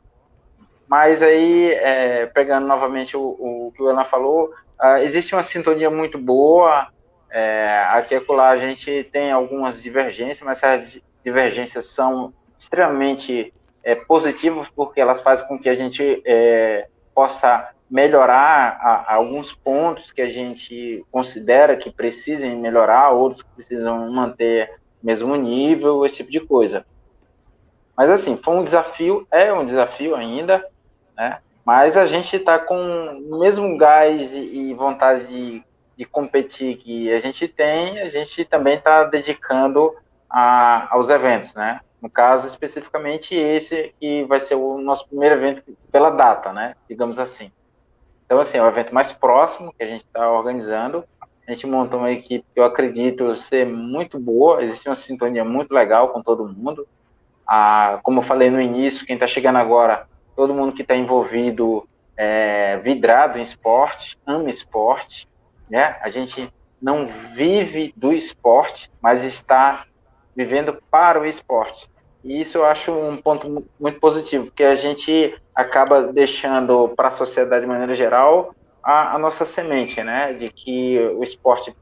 [0.89, 5.91] Mas aí, é, pegando novamente o, o, que o Ana falou, uh, existe uma sintonia
[5.91, 6.89] muito boa.
[7.31, 13.95] É, aqui e lá a gente tem algumas divergências, mas essas divergências são extremamente é,
[13.95, 20.11] positivos, porque elas fazem com que a gente é, possa melhorar a, a alguns pontos
[20.11, 26.31] que a gente considera que precisem melhorar, outros que precisam manter mesmo nível, esse tipo
[26.31, 26.87] de coisa.
[27.95, 30.67] Mas assim, foi um desafio, é um desafio ainda,
[31.15, 31.41] né?
[31.67, 32.75] Mas a gente está com
[33.31, 35.63] o mesmo gás e, vontade de,
[35.95, 39.95] de, competir que a gente tem, a gente também está dedicando
[40.31, 41.81] a, aos eventos, né?
[42.01, 45.63] No caso, especificamente esse que vai ser o nosso primeiro evento
[45.93, 46.75] pela data, né?
[46.89, 47.53] Digamos assim.
[48.33, 51.05] Então, assim, é o evento mais próximo que a gente está organizando.
[51.47, 55.71] A gente montou uma equipe que eu acredito ser muito boa, existe uma sintonia muito
[55.71, 56.89] legal com todo mundo.
[57.47, 61.87] Ah, como eu falei no início, quem está chegando agora, todo mundo que está envolvido
[62.17, 65.29] é vidrado em esporte, ama esporte,
[65.69, 65.99] né?
[66.01, 69.85] A gente não vive do esporte, mas está
[70.35, 71.87] vivendo para o esporte.
[72.25, 77.13] E isso eu acho um ponto muito positivo, porque a gente acaba deixando para a
[77.13, 80.33] sociedade de maneira geral a, a, nossa semente, né?
[80.33, 81.75] De que o esporte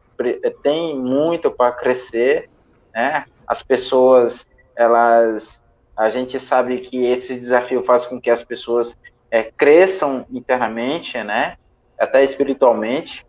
[0.63, 2.49] tem muito para crescer,
[2.95, 3.25] né?
[3.47, 5.63] As pessoas, elas,
[5.97, 8.97] a gente sabe que esse desafio faz com que as pessoas
[9.31, 11.57] é, cresçam internamente, né?
[11.99, 13.27] Até espiritualmente.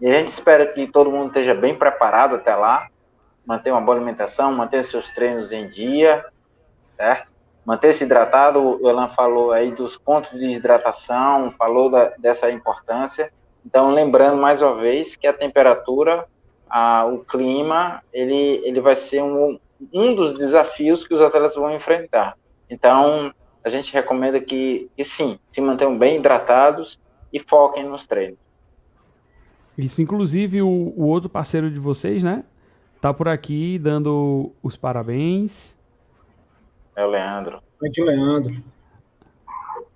[0.00, 2.88] E a gente espera que todo mundo esteja bem preparado até lá,
[3.46, 6.24] manter uma boa alimentação, manter seus treinos em dia,
[6.96, 7.30] certo?
[7.64, 13.32] Manter-se hidratado, o Elan falou aí dos pontos de hidratação, falou da, dessa importância.
[13.64, 16.26] Então, lembrando mais uma vez que a temperatura,
[16.68, 19.58] a, o clima, ele, ele vai ser um,
[19.92, 22.36] um dos desafios que os atletas vão enfrentar.
[22.68, 23.32] Então,
[23.62, 26.98] a gente recomenda que, que sim, se mantenham bem hidratados
[27.32, 28.38] e foquem nos treinos.
[29.76, 32.42] Isso, inclusive, o, o outro parceiro de vocês, né?
[33.00, 35.52] Tá por aqui dando os parabéns.
[36.94, 37.62] É o Leandro.
[37.82, 38.52] É de Leandro.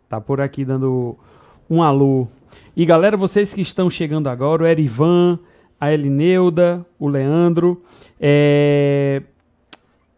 [0.09, 1.19] Tá por aqui dando
[1.69, 2.27] um alô.
[2.75, 5.39] E galera, vocês que estão chegando agora, o Erivan,
[5.79, 7.83] a Elineuda, o Leandro,
[8.19, 9.23] é...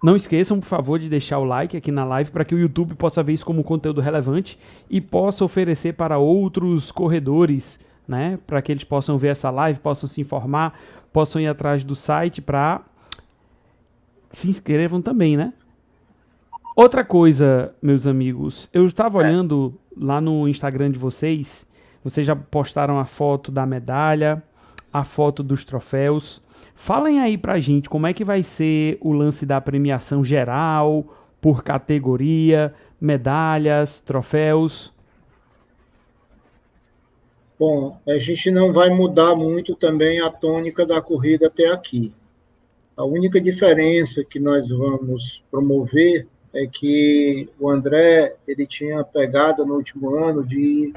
[0.00, 2.94] Não esqueçam, por favor, de deixar o like aqui na live para que o YouTube
[2.94, 4.56] possa ver isso como conteúdo relevante
[4.88, 8.38] e possa oferecer para outros corredores, né?
[8.46, 10.78] Para que eles possam ver essa live, possam se informar,
[11.16, 12.82] possam ir atrás do site para
[14.34, 15.54] se inscrevam também, né?
[16.76, 19.26] Outra coisa, meus amigos, eu estava é.
[19.26, 21.66] olhando lá no Instagram de vocês,
[22.04, 24.42] vocês já postaram a foto da medalha,
[24.92, 26.42] a foto dos troféus.
[26.74, 31.02] Falem aí pra gente como é que vai ser o lance da premiação geral,
[31.40, 34.92] por categoria, medalhas, troféus.
[37.58, 42.12] Bom, a gente não vai mudar muito também a tônica da corrida até aqui.
[42.94, 49.74] A única diferença que nós vamos promover é que o André ele tinha pegado no
[49.74, 50.92] último ano de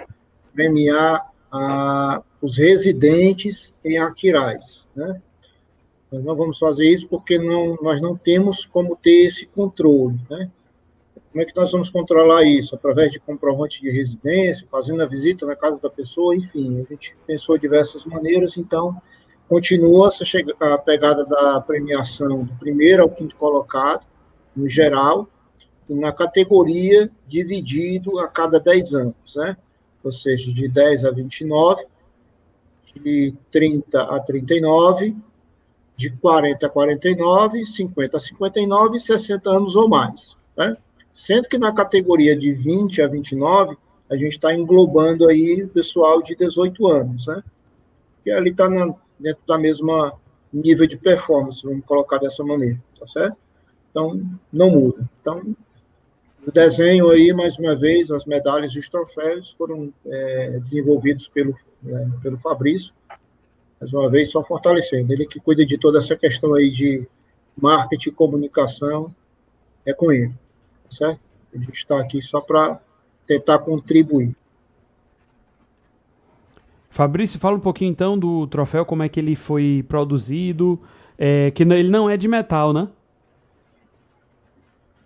[0.54, 5.22] premiar a, os residentes em Aquiraz, né?
[6.12, 10.50] Nós não vamos fazer isso porque não, nós não temos como ter esse controle, né?
[11.32, 12.74] Como é que nós vamos controlar isso?
[12.74, 17.16] Através de comprovante de residência, fazendo a visita na casa da pessoa, enfim, a gente
[17.28, 19.00] pensou diversas maneiras, então
[19.48, 20.10] continua
[20.60, 24.06] a pegada da premiação do primeiro ao quinto colocado,
[24.56, 25.28] no geral,
[25.88, 29.56] e na categoria dividido a cada 10 anos, né?
[30.04, 31.86] Ou seja, de 10 a 29,
[32.96, 35.16] de 30 a 39,
[35.96, 40.38] de 40 a 49, 50 a 59 e 60 anos ou mais.
[40.56, 40.78] Né?
[41.20, 43.78] Sendo que na categoria de 20 a 29,
[44.10, 47.44] a gente está englobando aí o pessoal de 18 anos, né?
[48.24, 48.70] Que ali está
[49.20, 50.14] dentro da mesma
[50.52, 53.36] nível de performance, vamos colocar dessa maneira, tá certo?
[53.92, 54.18] Então,
[54.52, 55.10] não muda.
[55.20, 55.44] Então,
[56.48, 61.54] o desenho aí, mais uma vez, as medalhas e os troféus foram é, desenvolvidos pelo,
[61.86, 62.94] é, pelo Fabrício,
[63.78, 65.12] mais uma vez, só fortalecendo.
[65.12, 67.06] Ele que cuida de toda essa questão aí de
[67.62, 69.14] marketing comunicação,
[69.86, 70.34] é com ele,
[70.90, 71.20] certo?
[71.54, 72.80] A gente está aqui só para
[73.26, 74.36] tentar contribuir.
[76.90, 80.80] Fabrício, fala um pouquinho então do troféu, como é que ele foi produzido,
[81.18, 82.90] é, que ele não é de metal, né?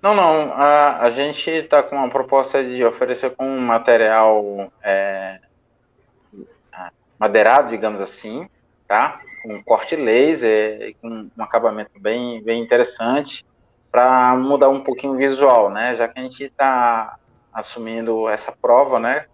[0.02, 0.52] Não, não.
[0.54, 5.40] A, a gente está com uma proposta de oferecer com um material é,
[7.18, 8.50] madeirado, digamos assim,
[8.86, 9.22] tá?
[9.42, 13.46] Com corte laser, com um acabamento bem, bem interessante,
[13.94, 15.96] para mudar um pouquinho o visual, né?
[15.96, 17.16] Já que a gente está
[17.54, 19.28] assumindo essa prova, né?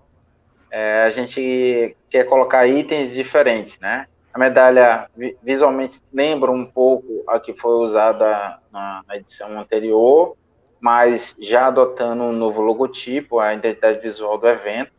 [0.70, 4.06] É, a gente quer colocar itens diferentes, né?
[4.34, 5.10] A medalha
[5.42, 10.36] visualmente lembra um pouco a que foi usada na, edição anterior,
[10.78, 14.92] mas já adotando um novo logotipo, a identidade visual do evento.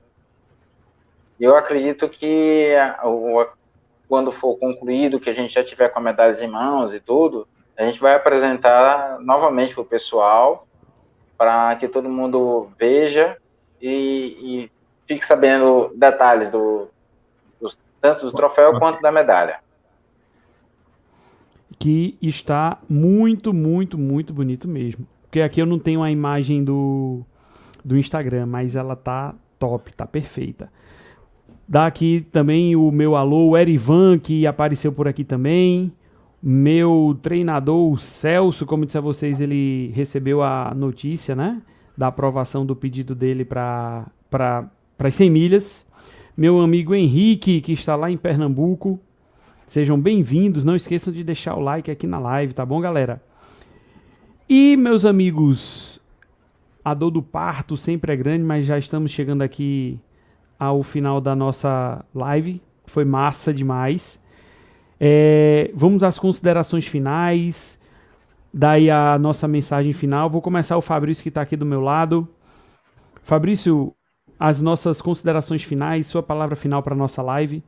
[1.39, 2.73] Eu acredito que
[4.09, 7.47] quando for concluído, que a gente já tiver com a medalha em mãos e tudo,
[7.81, 10.67] a gente vai apresentar novamente para o pessoal,
[11.39, 13.39] para que todo mundo veja
[13.81, 14.71] e, e,
[15.07, 16.89] fique sabendo detalhes do,
[17.59, 19.61] do tanto do troféu quanto da medalha.
[21.79, 25.07] Que está muito, muito, muito bonito mesmo.
[25.23, 27.23] Porque aqui eu não tenho a imagem do,
[27.83, 30.71] do Instagram, mas ela tá top, tá perfeita.
[31.67, 35.91] Dá aqui também o meu alô, o Erivan, que apareceu por aqui também.
[36.43, 41.61] Meu treinador, o Celso, como disse a vocês, ele recebeu a notícia, né?
[41.97, 44.07] Da aprovação do pedido dele para
[44.99, 45.87] as 100 milhas.
[46.35, 48.99] Meu amigo Henrique, que está lá em Pernambuco.
[49.67, 50.65] Sejam bem-vindos.
[50.65, 53.23] Não esqueçam de deixar o like aqui na live, tá bom, galera?
[54.49, 56.01] E, meus amigos,
[56.83, 60.01] a dor do parto sempre é grande, mas já estamos chegando aqui
[60.59, 62.63] ao final da nossa live.
[62.87, 64.19] Foi massa demais.
[65.01, 67.79] É, vamos às considerações finais.
[68.53, 70.29] Daí a nossa mensagem final.
[70.29, 72.29] Vou começar o Fabrício que está aqui do meu lado.
[73.23, 73.95] Fabrício,
[74.39, 77.63] as nossas considerações finais, sua palavra final para a nossa live.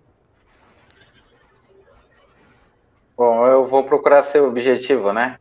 [3.17, 5.39] Bom, eu vou procurar ser objetivo, né?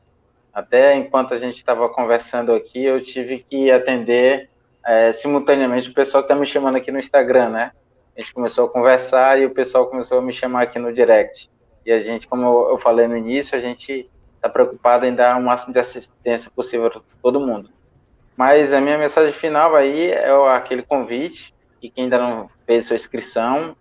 [0.54, 4.50] Até enquanto a gente estava conversando aqui, eu tive que atender
[4.86, 7.72] é, simultaneamente o pessoal que está me chamando aqui no Instagram, né?
[8.16, 11.50] A gente começou a conversar e o pessoal começou a me chamar aqui no direct.
[11.86, 15.44] E a gente, como eu falei no início, a gente está preocupado em dar o
[15.44, 17.70] máximo de assistência possível para todo mundo.
[18.36, 22.96] Mas a minha mensagem final aí é aquele convite e quem ainda não fez sua
[22.96, 23.76] inscrição,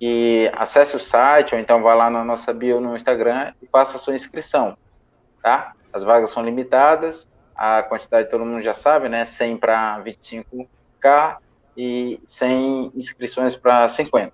[0.00, 3.96] e acesse o site ou então vá lá na nossa bio no Instagram e faça
[3.96, 4.76] a sua inscrição,
[5.42, 5.72] tá?
[5.92, 9.24] As vagas são limitadas, a quantidade todo mundo já sabe, né?
[9.24, 11.38] 100 para 25k
[11.76, 14.32] e 100 inscrições para 50.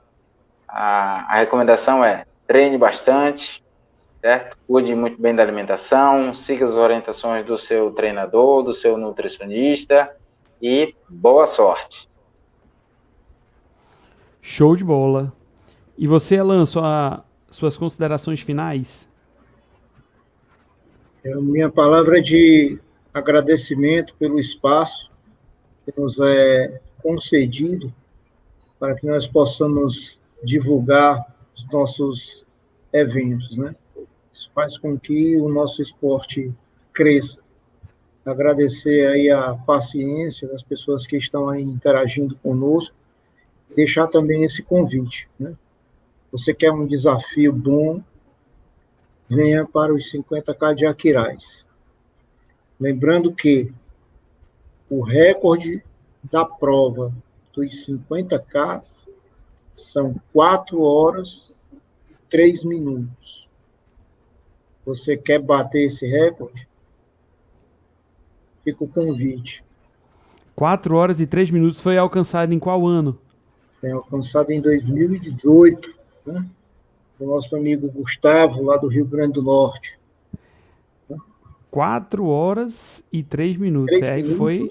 [0.67, 3.65] A, a recomendação é treine bastante,
[4.21, 4.59] certo?
[4.67, 10.15] Cuide muito bem da alimentação, siga as orientações do seu treinador, do seu nutricionista
[10.61, 12.07] e boa sorte.
[14.43, 15.33] Show de bola.
[15.97, 18.87] E você, Alan, sua, suas considerações finais?
[21.25, 22.79] É, minha palavra é de
[23.15, 25.11] agradecimento pelo espaço
[25.87, 27.91] que nos é concedido
[28.79, 32.47] para que nós possamos divulgar os nossos
[32.93, 33.75] eventos, né?
[34.33, 36.53] Isso faz com que o nosso esporte
[36.93, 37.41] cresça.
[38.25, 42.97] Agradecer aí a paciência das pessoas que estão aí interagindo conosco,
[43.75, 45.55] deixar também esse convite, né?
[46.31, 48.03] Você quer um desafio bom,
[49.29, 51.67] venha para os 50K de Aquiraz.
[52.81, 53.73] Lembrando que
[54.89, 55.85] o recorde
[56.23, 57.13] da prova
[57.53, 59.07] dos 50K
[59.75, 61.59] são 4 horas
[62.11, 63.49] e 3 minutos.
[64.85, 66.69] Você quer bater esse recorde?
[68.65, 69.65] Fica o convite.
[70.55, 73.19] 4 horas e 3 minutos foi alcançado em qual ano?
[73.81, 76.47] Foi alcançado em 2018 né?
[77.19, 79.99] do nosso amigo Gustavo, lá do Rio Grande do Norte.
[81.71, 82.75] 4 horas
[83.11, 83.99] e 3 minutos.
[83.99, 84.69] 3 Aí foi.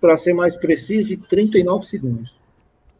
[0.00, 2.43] Para ser mais preciso, 39 segundos.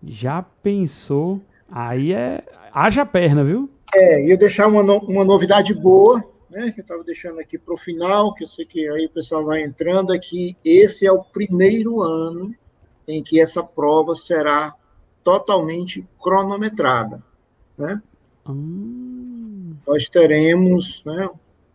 [0.08, 1.40] Já pensou?
[1.70, 2.42] Aí é.
[2.72, 3.70] Haja perna, viu?
[3.94, 4.98] É, ia deixar uma, no...
[4.98, 6.70] uma novidade boa, né?
[6.72, 9.44] Que eu estava deixando aqui para o final, que eu sei que aí o pessoal
[9.44, 12.54] vai entrando, é que esse é o primeiro ano
[13.06, 14.74] em que essa prova será
[15.22, 17.22] totalmente cronometrada
[17.76, 18.02] né?
[18.48, 19.74] Hum.
[19.86, 21.28] Nós teremos né,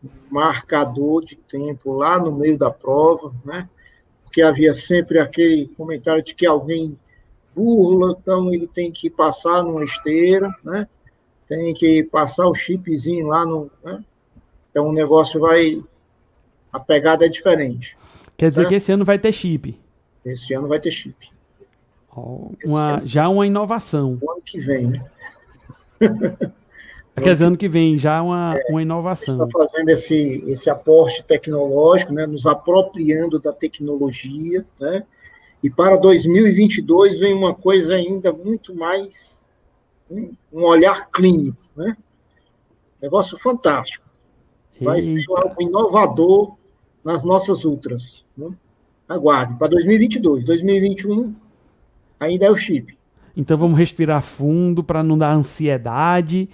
[0.04, 3.70] um marcador de tempo lá no meio da prova, né?
[4.24, 6.98] Porque havia sempre aquele comentário de que alguém
[7.60, 10.88] burla, então ele tem que passar numa esteira, né?
[11.46, 13.70] Tem que passar o chipzinho lá no.
[13.84, 14.02] Né?
[14.72, 15.84] Então o negócio vai.
[16.72, 17.98] A pegada é diferente.
[18.38, 18.56] Quer certo?
[18.56, 19.78] dizer que esse ano vai ter chip.
[20.24, 21.32] Esse ano vai ter chip.
[22.16, 24.18] Oh, uma, já uma inovação.
[24.22, 25.06] O ano que vem, né?
[27.22, 29.46] Quer dizer, ano que vem já uma, é, uma inovação.
[29.46, 35.04] Está fazendo esse, esse aporte tecnológico, né, nos apropriando da tecnologia, né,
[35.62, 39.46] e para 2022 vem uma coisa ainda muito mais,
[40.10, 41.96] um, um olhar clínico, né,
[43.02, 44.08] negócio fantástico.
[44.80, 45.22] Vai Eita.
[45.22, 46.56] ser algo inovador
[47.04, 48.26] nas nossas ultras.
[48.38, 48.50] Né?
[49.08, 50.44] Aguarde, para 2022.
[50.44, 51.36] 2021
[52.20, 52.98] ainda é o chip.
[53.36, 56.50] Então vamos respirar fundo para não dar ansiedade.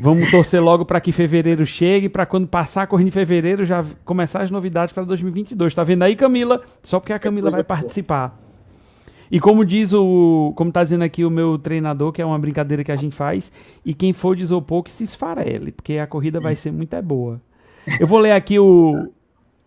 [0.00, 3.84] Vamos torcer logo para que fevereiro chegue, para quando passar a corrida em fevereiro já
[4.04, 5.74] começar as novidades para 2022.
[5.74, 6.62] Tá vendo aí, Camila?
[6.84, 8.39] Só porque a Camila vai participar.
[9.30, 12.82] E como diz o, como tá dizendo aqui o meu treinador, que é uma brincadeira
[12.82, 13.50] que a gente faz,
[13.84, 17.02] e quem for de isopor que se esfarele, porque a corrida vai ser muito é
[17.02, 17.40] boa.
[18.00, 19.08] Eu vou ler aqui o,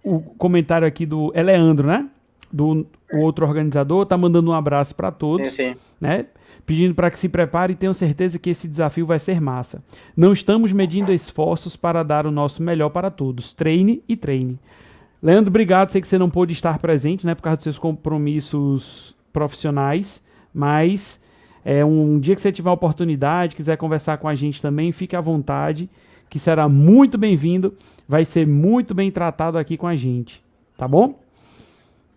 [0.03, 2.07] o comentário aqui do é Leandro, né?
[2.51, 5.79] Do outro organizador, tá mandando um abraço para todos, sim, sim.
[5.99, 6.25] né?
[6.65, 9.83] pedindo para que se prepare e tenham certeza que esse desafio vai ser massa.
[10.15, 13.53] Não estamos medindo esforços para dar o nosso melhor para todos.
[13.53, 14.57] Treine e treine.
[15.21, 15.91] Leandro, obrigado.
[15.91, 20.21] Sei que você não pôde estar presente, né, por causa dos seus compromissos profissionais,
[20.53, 21.19] mas
[21.65, 25.15] é um dia que você tiver a oportunidade, quiser conversar com a gente também, fique
[25.15, 25.89] à vontade,
[26.29, 27.73] que será muito bem-vindo,
[28.07, 30.41] vai ser muito bem tratado aqui com a gente,
[30.77, 31.19] tá bom?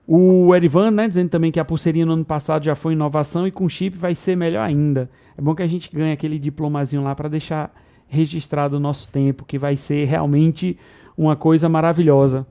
[0.06, 3.50] O Erivan, né, dizendo também que a pulseirinha no ano passado já foi inovação e
[3.50, 5.10] com chip vai ser melhor ainda.
[5.36, 7.74] É bom que a gente ganhe aquele diplomazinho lá para deixar
[8.08, 10.78] registrado o nosso tempo, que vai ser realmente
[11.18, 12.46] uma coisa maravilhosa.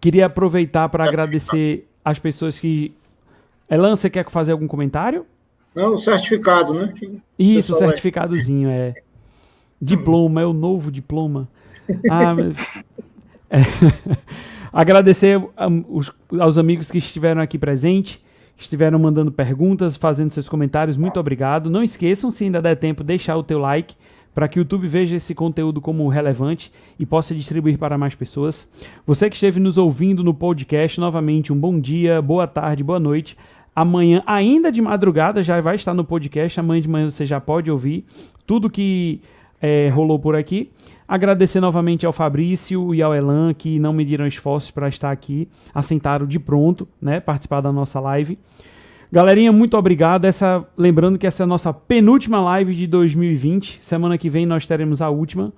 [0.00, 2.92] Queria aproveitar para agradecer as pessoas que.
[3.68, 5.26] Elan, você quer fazer algum comentário?
[5.74, 6.94] Não, certificado, né?
[7.38, 8.88] Isso, certificadozinho, é.
[8.88, 8.94] é.
[9.80, 11.48] Diploma, é o novo diploma.
[12.10, 12.56] Ah, mas...
[13.50, 13.60] é.
[14.72, 15.40] Agradecer
[16.40, 18.18] aos amigos que estiveram aqui presentes,
[18.56, 20.96] que estiveram mandando perguntas, fazendo seus comentários.
[20.96, 21.70] Muito obrigado.
[21.70, 23.94] Não esqueçam, se ainda der tempo, deixar o teu like
[24.34, 28.68] para que o YouTube veja esse conteúdo como relevante e possa distribuir para mais pessoas.
[29.06, 33.36] Você que esteve nos ouvindo no podcast, novamente um bom dia, boa tarde, boa noite.
[33.74, 36.60] Amanhã, ainda de madrugada, já vai estar no podcast.
[36.60, 38.04] Amanhã de manhã você já pode ouvir
[38.46, 39.20] tudo que
[39.60, 40.70] é, rolou por aqui.
[41.06, 46.26] Agradecer novamente ao Fabrício e ao Elan que não mediram esforços para estar aqui, assentaram
[46.26, 48.38] de pronto, né, participar da nossa live.
[49.12, 50.24] Galerinha, muito obrigado.
[50.24, 53.80] Essa, lembrando que essa é a nossa penúltima live de 2020.
[53.82, 55.52] Semana que vem nós teremos a última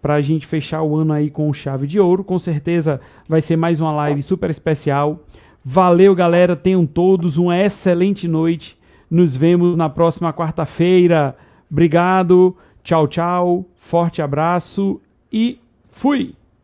[0.00, 2.22] para a gente fechar o ano aí com chave de ouro.
[2.22, 5.20] Com certeza vai ser mais uma live super especial.
[5.64, 6.56] Valeu, galera.
[6.56, 8.76] Tenham todos uma excelente noite.
[9.10, 11.36] Nos vemos na próxima quarta-feira.
[11.70, 12.56] Obrigado.
[12.82, 13.66] Tchau, tchau.
[13.88, 15.00] Forte abraço
[15.32, 15.58] e
[15.92, 16.34] fui!